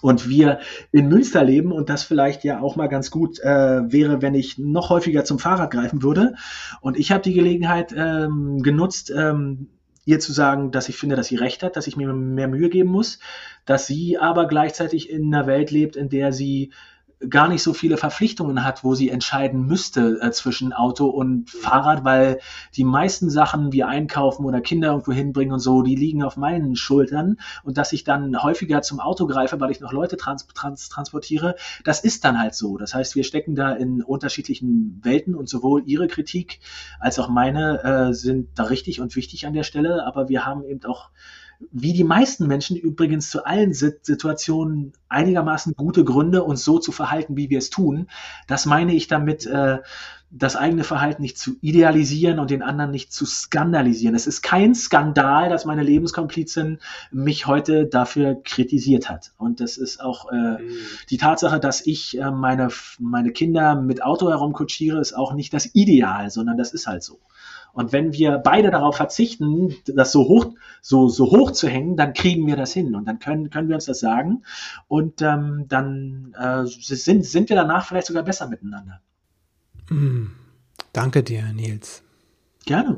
[0.00, 0.58] Und wir
[0.90, 4.58] in Münster leben und das vielleicht ja auch mal ganz gut äh, wäre, wenn ich
[4.58, 6.34] noch häufiger zum Fahrrad greifen würde.
[6.80, 9.68] Und ich habe die Gelegenheit ähm, genutzt, ähm,
[10.06, 12.70] ihr zu sagen, dass ich finde, dass sie recht hat, dass ich mir mehr Mühe
[12.70, 13.18] geben muss,
[13.66, 16.72] dass sie aber gleichzeitig in einer Welt lebt, in der sie
[17.30, 22.04] gar nicht so viele Verpflichtungen hat, wo sie entscheiden müsste äh, zwischen Auto und Fahrrad,
[22.04, 22.40] weil
[22.74, 26.76] die meisten Sachen wie einkaufen oder Kinder irgendwo hinbringen und so, die liegen auf meinen
[26.76, 30.90] Schultern und dass ich dann häufiger zum Auto greife, weil ich noch Leute trans trans
[30.90, 32.76] transportiere, das ist dann halt so.
[32.76, 36.60] Das heißt, wir stecken da in unterschiedlichen Welten und sowohl ihre Kritik
[37.00, 40.64] als auch meine äh, sind da richtig und wichtig an der Stelle, aber wir haben
[40.64, 41.08] eben auch
[41.70, 47.36] wie die meisten Menschen übrigens zu allen Situationen einigermaßen gute Gründe, uns so zu verhalten,
[47.36, 48.08] wie wir es tun.
[48.46, 49.78] Das meine ich damit, äh,
[50.30, 54.14] das eigene Verhalten nicht zu idealisieren und den anderen nicht zu skandalisieren.
[54.14, 56.78] Es ist kein Skandal, dass meine Lebenskomplizin
[57.12, 59.32] mich heute dafür kritisiert hat.
[59.38, 60.68] Und das ist auch äh, mhm.
[61.10, 65.74] die Tatsache, dass ich äh, meine, meine Kinder mit Auto herumkutschiere, ist auch nicht das
[65.74, 67.20] Ideal, sondern das ist halt so.
[67.76, 72.14] Und wenn wir beide darauf verzichten, das so hoch, so, so hoch zu hängen, dann
[72.14, 74.44] kriegen wir das hin und dann können, können wir uns das sagen
[74.88, 79.02] und ähm, dann äh, sind, sind wir danach vielleicht sogar besser miteinander.
[79.90, 80.28] Mm,
[80.94, 82.02] danke dir, Nils.
[82.64, 82.96] Gerne.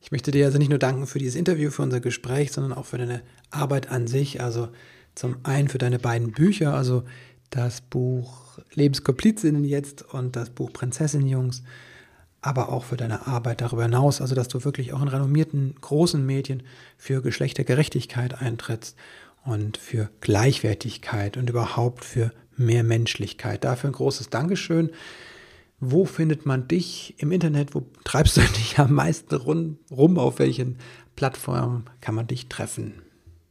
[0.00, 2.84] Ich möchte dir also nicht nur danken für dieses Interview, für unser Gespräch, sondern auch
[2.86, 4.40] für deine Arbeit an sich.
[4.40, 4.68] Also
[5.16, 7.02] zum einen für deine beiden Bücher, also
[7.50, 11.58] das Buch Lebenskomplizinnen jetzt und das Buch Prinzessinjungs.
[11.58, 11.62] Jungs
[12.46, 16.24] aber auch für deine Arbeit darüber hinaus, also dass du wirklich auch in renommierten großen
[16.24, 16.62] Medien
[16.96, 18.96] für Geschlechtergerechtigkeit eintrittst
[19.44, 23.64] und für Gleichwertigkeit und überhaupt für mehr Menschlichkeit.
[23.64, 24.90] Dafür ein großes Dankeschön.
[25.80, 27.74] Wo findet man dich im Internet?
[27.74, 30.18] Wo treibst du dich am meisten rum?
[30.18, 30.78] Auf welchen
[31.16, 33.05] Plattformen kann man dich treffen?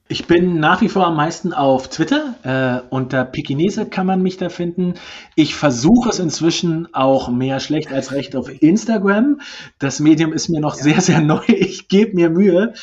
[0.07, 2.35] Ich bin nach wie vor am meisten auf Twitter.
[2.43, 4.93] Äh, unter Pikinese kann man mich da finden.
[5.33, 9.41] Ich versuche es inzwischen auch mehr schlecht als recht auf Instagram.
[9.79, 10.83] Das Medium ist mir noch ja.
[10.83, 11.41] sehr, sehr neu.
[11.47, 12.73] Ich gebe mir Mühe.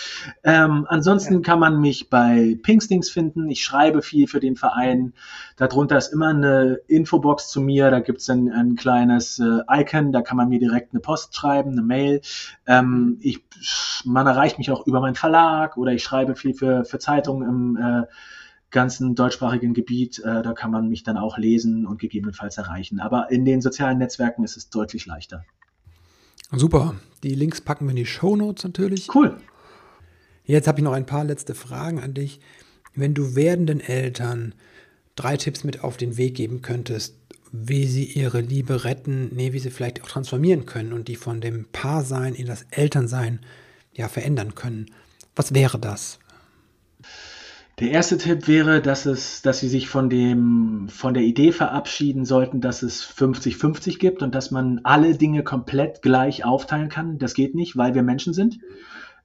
[0.42, 1.40] Ähm, ansonsten ja.
[1.42, 3.48] kann man mich bei Pinkstings finden.
[3.48, 5.12] Ich schreibe viel für den Verein.
[5.56, 7.92] Darunter ist immer eine Infobox zu mir.
[7.92, 10.10] Da gibt es ein, ein kleines äh, Icon.
[10.10, 12.20] Da kann man mir direkt eine Post schreiben, eine Mail.
[12.66, 13.44] Ähm, ich,
[14.04, 17.76] man erreicht mich auch über meinen Verlag oder ich schreibe viel für, für Zeitungen im
[17.76, 18.02] äh,
[18.70, 20.18] ganzen deutschsprachigen Gebiet.
[20.18, 23.00] Äh, da kann man mich dann auch lesen und gegebenenfalls erreichen.
[23.00, 25.44] Aber in den sozialen Netzwerken ist es deutlich leichter.
[26.50, 26.96] Super.
[27.22, 29.14] Die Links packen wir in die Show Notes natürlich.
[29.14, 29.36] Cool.
[30.44, 32.40] Jetzt habe ich noch ein paar letzte Fragen an dich.
[32.94, 34.54] Wenn du werdenden Eltern
[35.14, 37.16] drei Tipps mit auf den Weg geben könntest,
[37.52, 41.40] wie sie ihre Liebe retten, nee, wie sie vielleicht auch transformieren können und die von
[41.40, 43.40] dem Paarsein in das Elternsein
[43.92, 44.86] ja verändern können.
[45.36, 46.18] Was wäre das?
[47.78, 52.26] Der erste Tipp wäre, dass es, dass Sie sich von dem, von der Idee verabschieden
[52.26, 57.18] sollten, dass es 50-50 gibt und dass man alle Dinge komplett gleich aufteilen kann.
[57.18, 58.58] Das geht nicht, weil wir Menschen sind.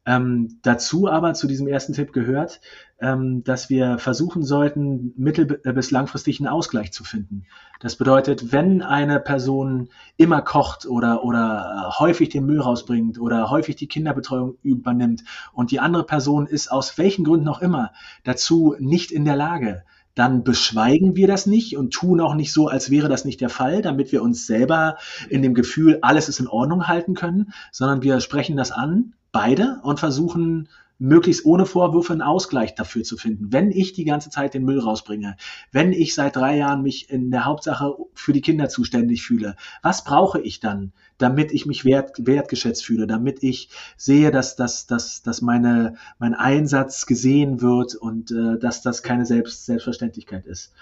[0.07, 2.61] Ähm, dazu aber zu diesem ersten Tipp gehört,
[3.01, 7.45] ähm, dass wir versuchen sollten, mittel- äh, bis langfristig einen Ausgleich zu finden.
[7.81, 13.49] Das bedeutet, wenn eine Person immer kocht oder, oder äh, häufig den Müll rausbringt oder
[13.49, 17.91] häufig die Kinderbetreuung übernimmt und die andere Person ist aus welchen Gründen auch immer
[18.23, 19.83] dazu nicht in der Lage,
[20.15, 23.49] dann beschweigen wir das nicht und tun auch nicht so, als wäre das nicht der
[23.49, 24.95] Fall, damit wir uns selber
[25.29, 29.79] in dem Gefühl, alles ist in Ordnung halten können, sondern wir sprechen das an beide
[29.83, 30.67] und versuchen
[30.97, 33.53] möglichst ohne Vorwürfe einen Ausgleich dafür zu finden.
[33.53, 35.37] Wenn ich die ganze Zeit den Müll rausbringe,
[35.71, 40.03] wenn ich seit drei Jahren mich in der Hauptsache für die Kinder zuständig fühle, was
[40.03, 45.21] brauche ich dann, damit ich mich wert, wertgeschätzt fühle, damit ich sehe, dass, dass, dass,
[45.21, 50.73] dass meine, mein Einsatz gesehen wird und äh, dass das keine Selbst, Selbstverständlichkeit ist.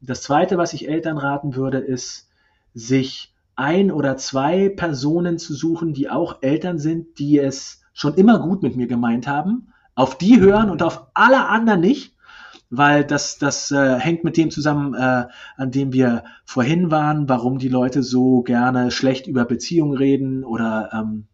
[0.00, 2.28] Das Zweite, was ich Eltern raten würde, ist,
[2.72, 8.38] sich ein oder zwei Personen zu suchen, die auch Eltern sind, die es schon immer
[8.38, 12.14] gut mit mir gemeint haben, auf die hören und auf alle anderen nicht,
[12.68, 15.26] weil das, das äh, hängt mit dem zusammen, äh,
[15.56, 20.90] an dem wir vorhin waren, warum die Leute so gerne schlecht über Beziehungen reden oder
[20.92, 21.26] ähm,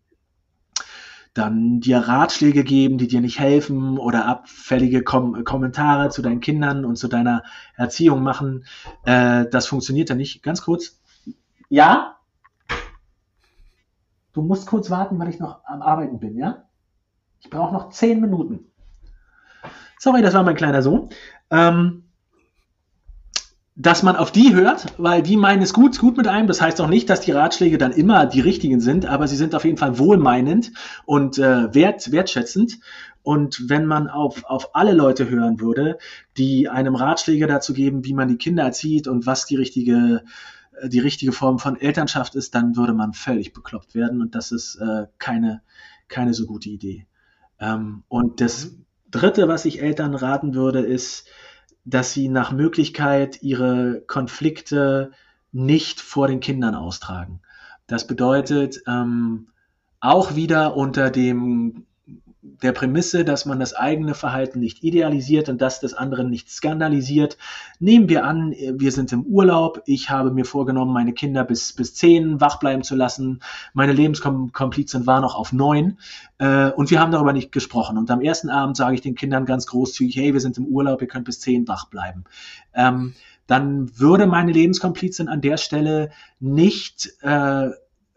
[1.34, 6.84] dann dir Ratschläge geben, die dir nicht helfen oder abfällige Kom Kommentare zu deinen Kindern
[6.84, 7.42] und zu deiner
[7.74, 8.64] Erziehung machen.
[9.04, 10.42] Äh, das funktioniert ja nicht.
[10.42, 11.00] Ganz kurz.
[11.70, 12.11] Ja?
[14.32, 16.64] Du musst kurz warten, weil ich noch am Arbeiten bin, ja?
[17.40, 18.60] Ich brauche noch zehn Minuten.
[19.98, 21.10] Sorry, das war mein kleiner Sohn.
[21.50, 22.04] Ähm,
[23.74, 26.46] dass man auf die hört, weil die meinen es gut, gut mit einem.
[26.46, 29.54] Das heißt auch nicht, dass die Ratschläge dann immer die richtigen sind, aber sie sind
[29.54, 30.72] auf jeden Fall wohlmeinend
[31.06, 32.78] und äh, wert, wertschätzend.
[33.22, 35.98] Und wenn man auf, auf alle Leute hören würde,
[36.36, 40.22] die einem Ratschläge dazu geben, wie man die Kinder erzieht und was die richtige
[40.84, 44.76] die richtige Form von Elternschaft ist, dann würde man völlig bekloppt werden und das ist
[44.76, 45.62] äh, keine,
[46.08, 47.06] keine so gute Idee.
[47.58, 48.84] Ähm, und das mhm.
[49.10, 51.28] Dritte, was ich Eltern raten würde, ist,
[51.84, 55.12] dass sie nach Möglichkeit ihre Konflikte
[55.52, 57.40] nicht vor den Kindern austragen.
[57.86, 59.48] Das bedeutet ähm,
[60.00, 61.86] auch wieder unter dem
[62.42, 67.38] der Prämisse, dass man das eigene Verhalten nicht idealisiert und das des anderen nicht skandalisiert.
[67.78, 69.80] Nehmen wir an, wir sind im Urlaub.
[69.86, 73.40] Ich habe mir vorgenommen, meine Kinder bis, bis zehn wach bleiben zu lassen.
[73.74, 75.98] Meine Lebenskomplizin war noch auf neun.
[76.38, 77.96] Äh, und wir haben darüber nicht gesprochen.
[77.96, 81.00] Und am ersten Abend sage ich den Kindern ganz großzügig, hey, wir sind im Urlaub,
[81.00, 82.24] ihr könnt bis zehn wach bleiben.
[82.74, 83.14] Ähm,
[83.46, 87.68] dann würde meine Lebenskomplizin an der Stelle nicht äh,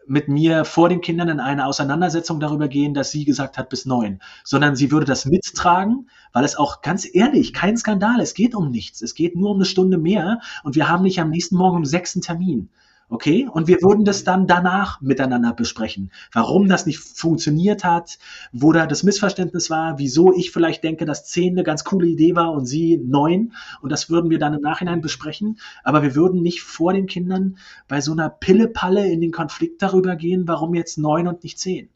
[0.08, 3.86] mit mir vor den Kindern in eine Auseinandersetzung darüber gehen, dass sie gesagt hat bis
[3.86, 8.54] neun, sondern sie würde das mittragen, weil es auch ganz ehrlich kein Skandal, es geht
[8.54, 10.40] um nichts, es geht nur um eine Stunde mehr.
[10.64, 12.68] Und wir haben nicht am nächsten Morgen um sechsten Termin.
[13.08, 13.48] Okay?
[13.50, 16.10] Und wir würden das dann danach miteinander besprechen.
[16.32, 18.18] Warum das nicht funktioniert hat,
[18.52, 22.34] wo da das Missverständnis war, wieso ich vielleicht denke, dass zehn eine ganz coole Idee
[22.34, 23.52] war und sie neun.
[23.80, 25.58] Und das würden wir dann im Nachhinein besprechen.
[25.84, 30.16] Aber wir würden nicht vor den Kindern bei so einer Pillepalle in den Konflikt darüber
[30.16, 31.90] gehen, warum jetzt neun und nicht zehn.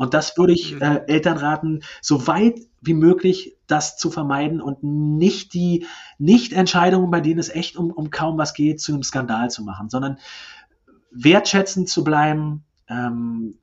[0.00, 0.80] Und das würde ich mhm.
[0.80, 5.84] äh, Eltern raten, so weit wie möglich das zu vermeiden und nicht die
[6.16, 9.90] Nicht-Entscheidungen, bei denen es echt um, um kaum was geht, zu einem Skandal zu machen,
[9.90, 10.16] sondern
[11.10, 13.58] wertschätzend zu bleiben, ähm,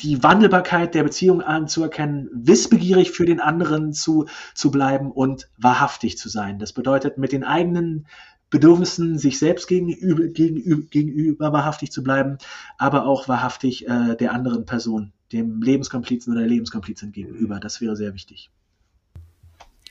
[0.00, 6.28] die Wandelbarkeit der Beziehung anzuerkennen, wissbegierig für den anderen zu, zu bleiben und wahrhaftig zu
[6.28, 6.60] sein.
[6.60, 8.06] Das bedeutet, mit den eigenen
[8.48, 12.38] Bedürfnissen sich selbst gegenüber, gegenüber, gegenüber wahrhaftig zu bleiben,
[12.76, 17.60] aber auch wahrhaftig äh, der anderen Person dem Lebenskomplizen oder der Lebenskomplizin gegenüber.
[17.60, 18.50] Das wäre sehr wichtig.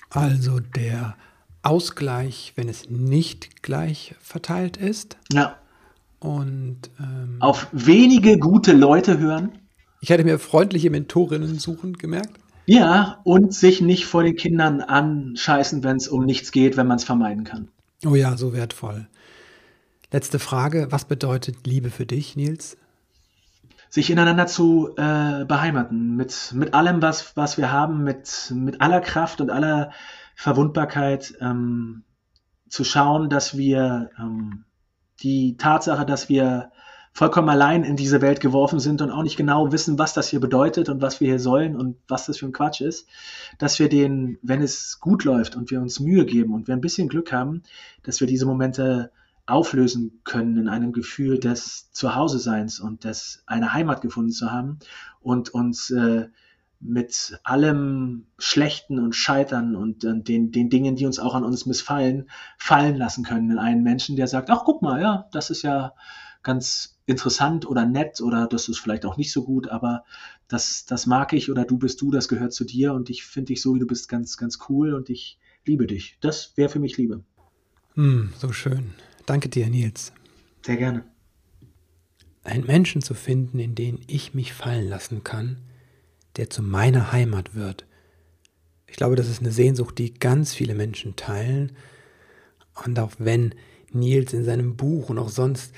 [0.10, 1.16] Also der
[1.62, 5.18] Ausgleich, wenn es nicht gleich verteilt ist.
[5.32, 5.58] Ja.
[6.20, 9.52] Und ähm, auf wenige gute Leute hören.
[10.02, 12.40] Ich hätte mir freundliche Mentorinnen suchen gemerkt.
[12.66, 16.98] Ja, und sich nicht vor den Kindern anscheißen, wenn es um nichts geht, wenn man
[16.98, 17.70] es vermeiden kann.
[18.06, 19.08] Oh ja, so wertvoll.
[20.12, 20.88] Letzte Frage.
[20.90, 22.78] Was bedeutet Liebe für dich, Nils?
[23.90, 29.02] Sich ineinander zu äh, beheimaten, mit, mit allem, was, was wir haben, mit, mit aller
[29.02, 29.92] Kraft und aller
[30.36, 32.04] Verwundbarkeit ähm,
[32.70, 34.66] zu schauen, dass wir ähm,
[35.22, 36.72] die Tatsache, dass wir
[37.18, 40.40] vollkommen allein in diese Welt geworfen sind und auch nicht genau wissen, was das hier
[40.40, 43.08] bedeutet und was wir hier sollen und was das für ein Quatsch ist,
[43.58, 46.82] dass wir den, wenn es gut läuft und wir uns Mühe geben und wir ein
[46.82, 47.64] bisschen Glück haben,
[48.04, 49.12] dass wir diese Momente
[49.48, 54.80] auflösen können in einem Gefühl des Zuhause-Seins und des eine Heimat gefunden zu haben
[55.22, 56.28] und uns äh,
[56.80, 61.66] mit allem Schlechten und Scheitern und äh, den, den Dingen, die uns auch an uns
[61.66, 65.64] missfallen, fallen lassen können in einen Menschen, der sagt, ach guck mal, ja, das ist
[65.64, 65.94] ja
[66.44, 70.04] ganz interessant oder nett oder das ist vielleicht auch nicht so gut, aber
[70.48, 73.48] das, das mag ich oder du bist du, das gehört zu dir und ich finde
[73.48, 76.18] dich so, wie du bist, ganz, ganz cool und ich liebe dich.
[76.22, 77.24] Das wäre für mich Liebe.
[77.96, 78.94] Mm, so schön.
[79.28, 80.14] Danke dir, Nils.
[80.66, 81.04] Sehr gerne.
[82.44, 85.58] Einen Menschen zu finden, in den ich mich fallen lassen kann,
[86.38, 87.86] der zu meiner Heimat wird.
[88.88, 91.74] Ich glaube, das ist eine Sehnsucht, die ganz viele Menschen teilen.
[92.86, 93.54] Und auch wenn
[93.92, 95.74] Nils in seinem Buch und auch sonst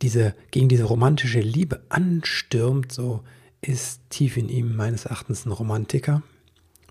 [0.00, 3.24] diese, gegen diese romantische Liebe anstürmt, so
[3.60, 6.22] ist tief in ihm meines Erachtens ein Romantiker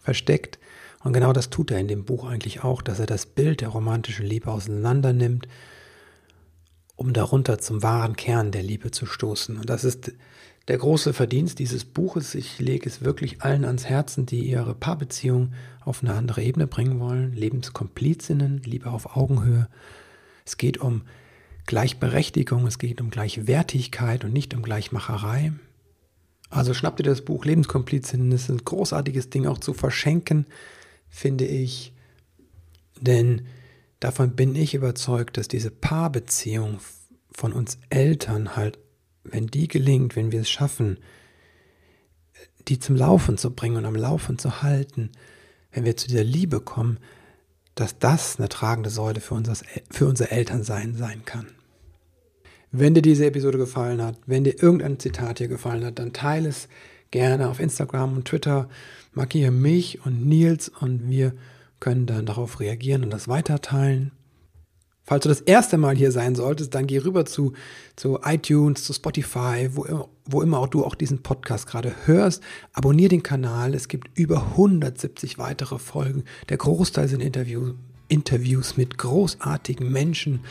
[0.01, 0.59] versteckt.
[1.05, 3.70] Und genau das tut er in dem Buch eigentlich auch, dass er das Bild der
[3.70, 5.47] romantischen Liebe auseinander nimmt,
[7.01, 9.57] um darunter zum wahren Kern der Liebe zu stoßen.
[9.57, 10.13] Und das ist
[10.67, 12.35] der große Verdienst dieses Buches.
[12.35, 16.99] Ich lege es wirklich allen ans Herzen, die ihre Paarbeziehung auf eine andere Ebene bringen
[16.99, 17.33] wollen.
[17.33, 19.67] Lebenskomplizinnen, Liebe auf Augenhöhe.
[20.45, 21.01] Es geht um
[21.65, 25.53] Gleichberechtigung, es geht um Gleichwertigkeit und nicht um Gleichmacherei.
[26.51, 30.45] Also schnappt ihr das Buch Lebenskomplizinnen, es ist ein großartiges Ding auch zu verschenken,
[31.09, 31.93] finde ich.
[32.99, 33.47] Denn
[34.01, 36.79] davon bin ich überzeugt, dass diese Paarbeziehung
[37.31, 38.77] von uns Eltern halt
[39.23, 40.97] wenn die gelingt, wenn wir es schaffen,
[42.67, 45.11] die zum Laufen zu bringen und am Laufen zu halten,
[45.71, 46.99] wenn wir zu dieser Liebe kommen,
[47.75, 49.55] dass das eine tragende Säule für, unser,
[49.89, 51.47] für unser Elternsein sein kann.
[52.71, 56.49] Wenn dir diese Episode gefallen hat, wenn dir irgendein Zitat hier gefallen hat, dann teile
[56.49, 56.67] es
[57.11, 58.69] gerne auf Instagram und Twitter.
[59.13, 61.33] Markiere mich und Nils und wir
[61.82, 64.13] können dann darauf reagieren und das weiterteilen.
[65.03, 67.53] Falls du das erste Mal hier sein solltest, dann geh rüber zu,
[67.95, 72.41] zu iTunes, zu Spotify, wo, wo immer auch du auch diesen Podcast gerade hörst.
[72.71, 73.73] Abonnier den Kanal.
[73.73, 76.23] Es gibt über 170 weitere Folgen.
[76.49, 77.73] Der Großteil sind Interview,
[78.07, 80.41] Interviews mit großartigen Menschen,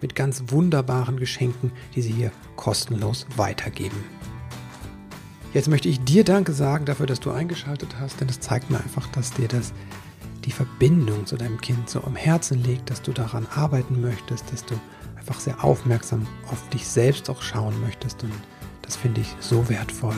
[0.00, 4.04] mit ganz wunderbaren Geschenken, die sie hier kostenlos weitergeben.
[5.52, 8.78] Jetzt möchte ich dir Danke sagen dafür, dass du eingeschaltet hast, denn es zeigt mir
[8.78, 9.72] einfach, dass dir das
[10.44, 14.64] die Verbindung zu deinem Kind so am Herzen liegt, dass du daran arbeiten möchtest, dass
[14.64, 14.74] du
[15.16, 18.22] einfach sehr aufmerksam auf dich selbst auch schauen möchtest.
[18.24, 18.32] Und
[18.82, 20.16] das finde ich so wertvoll.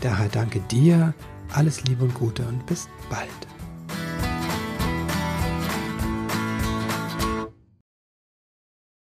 [0.00, 1.14] Daher danke dir,
[1.52, 3.55] alles Liebe und Gute und bis bald.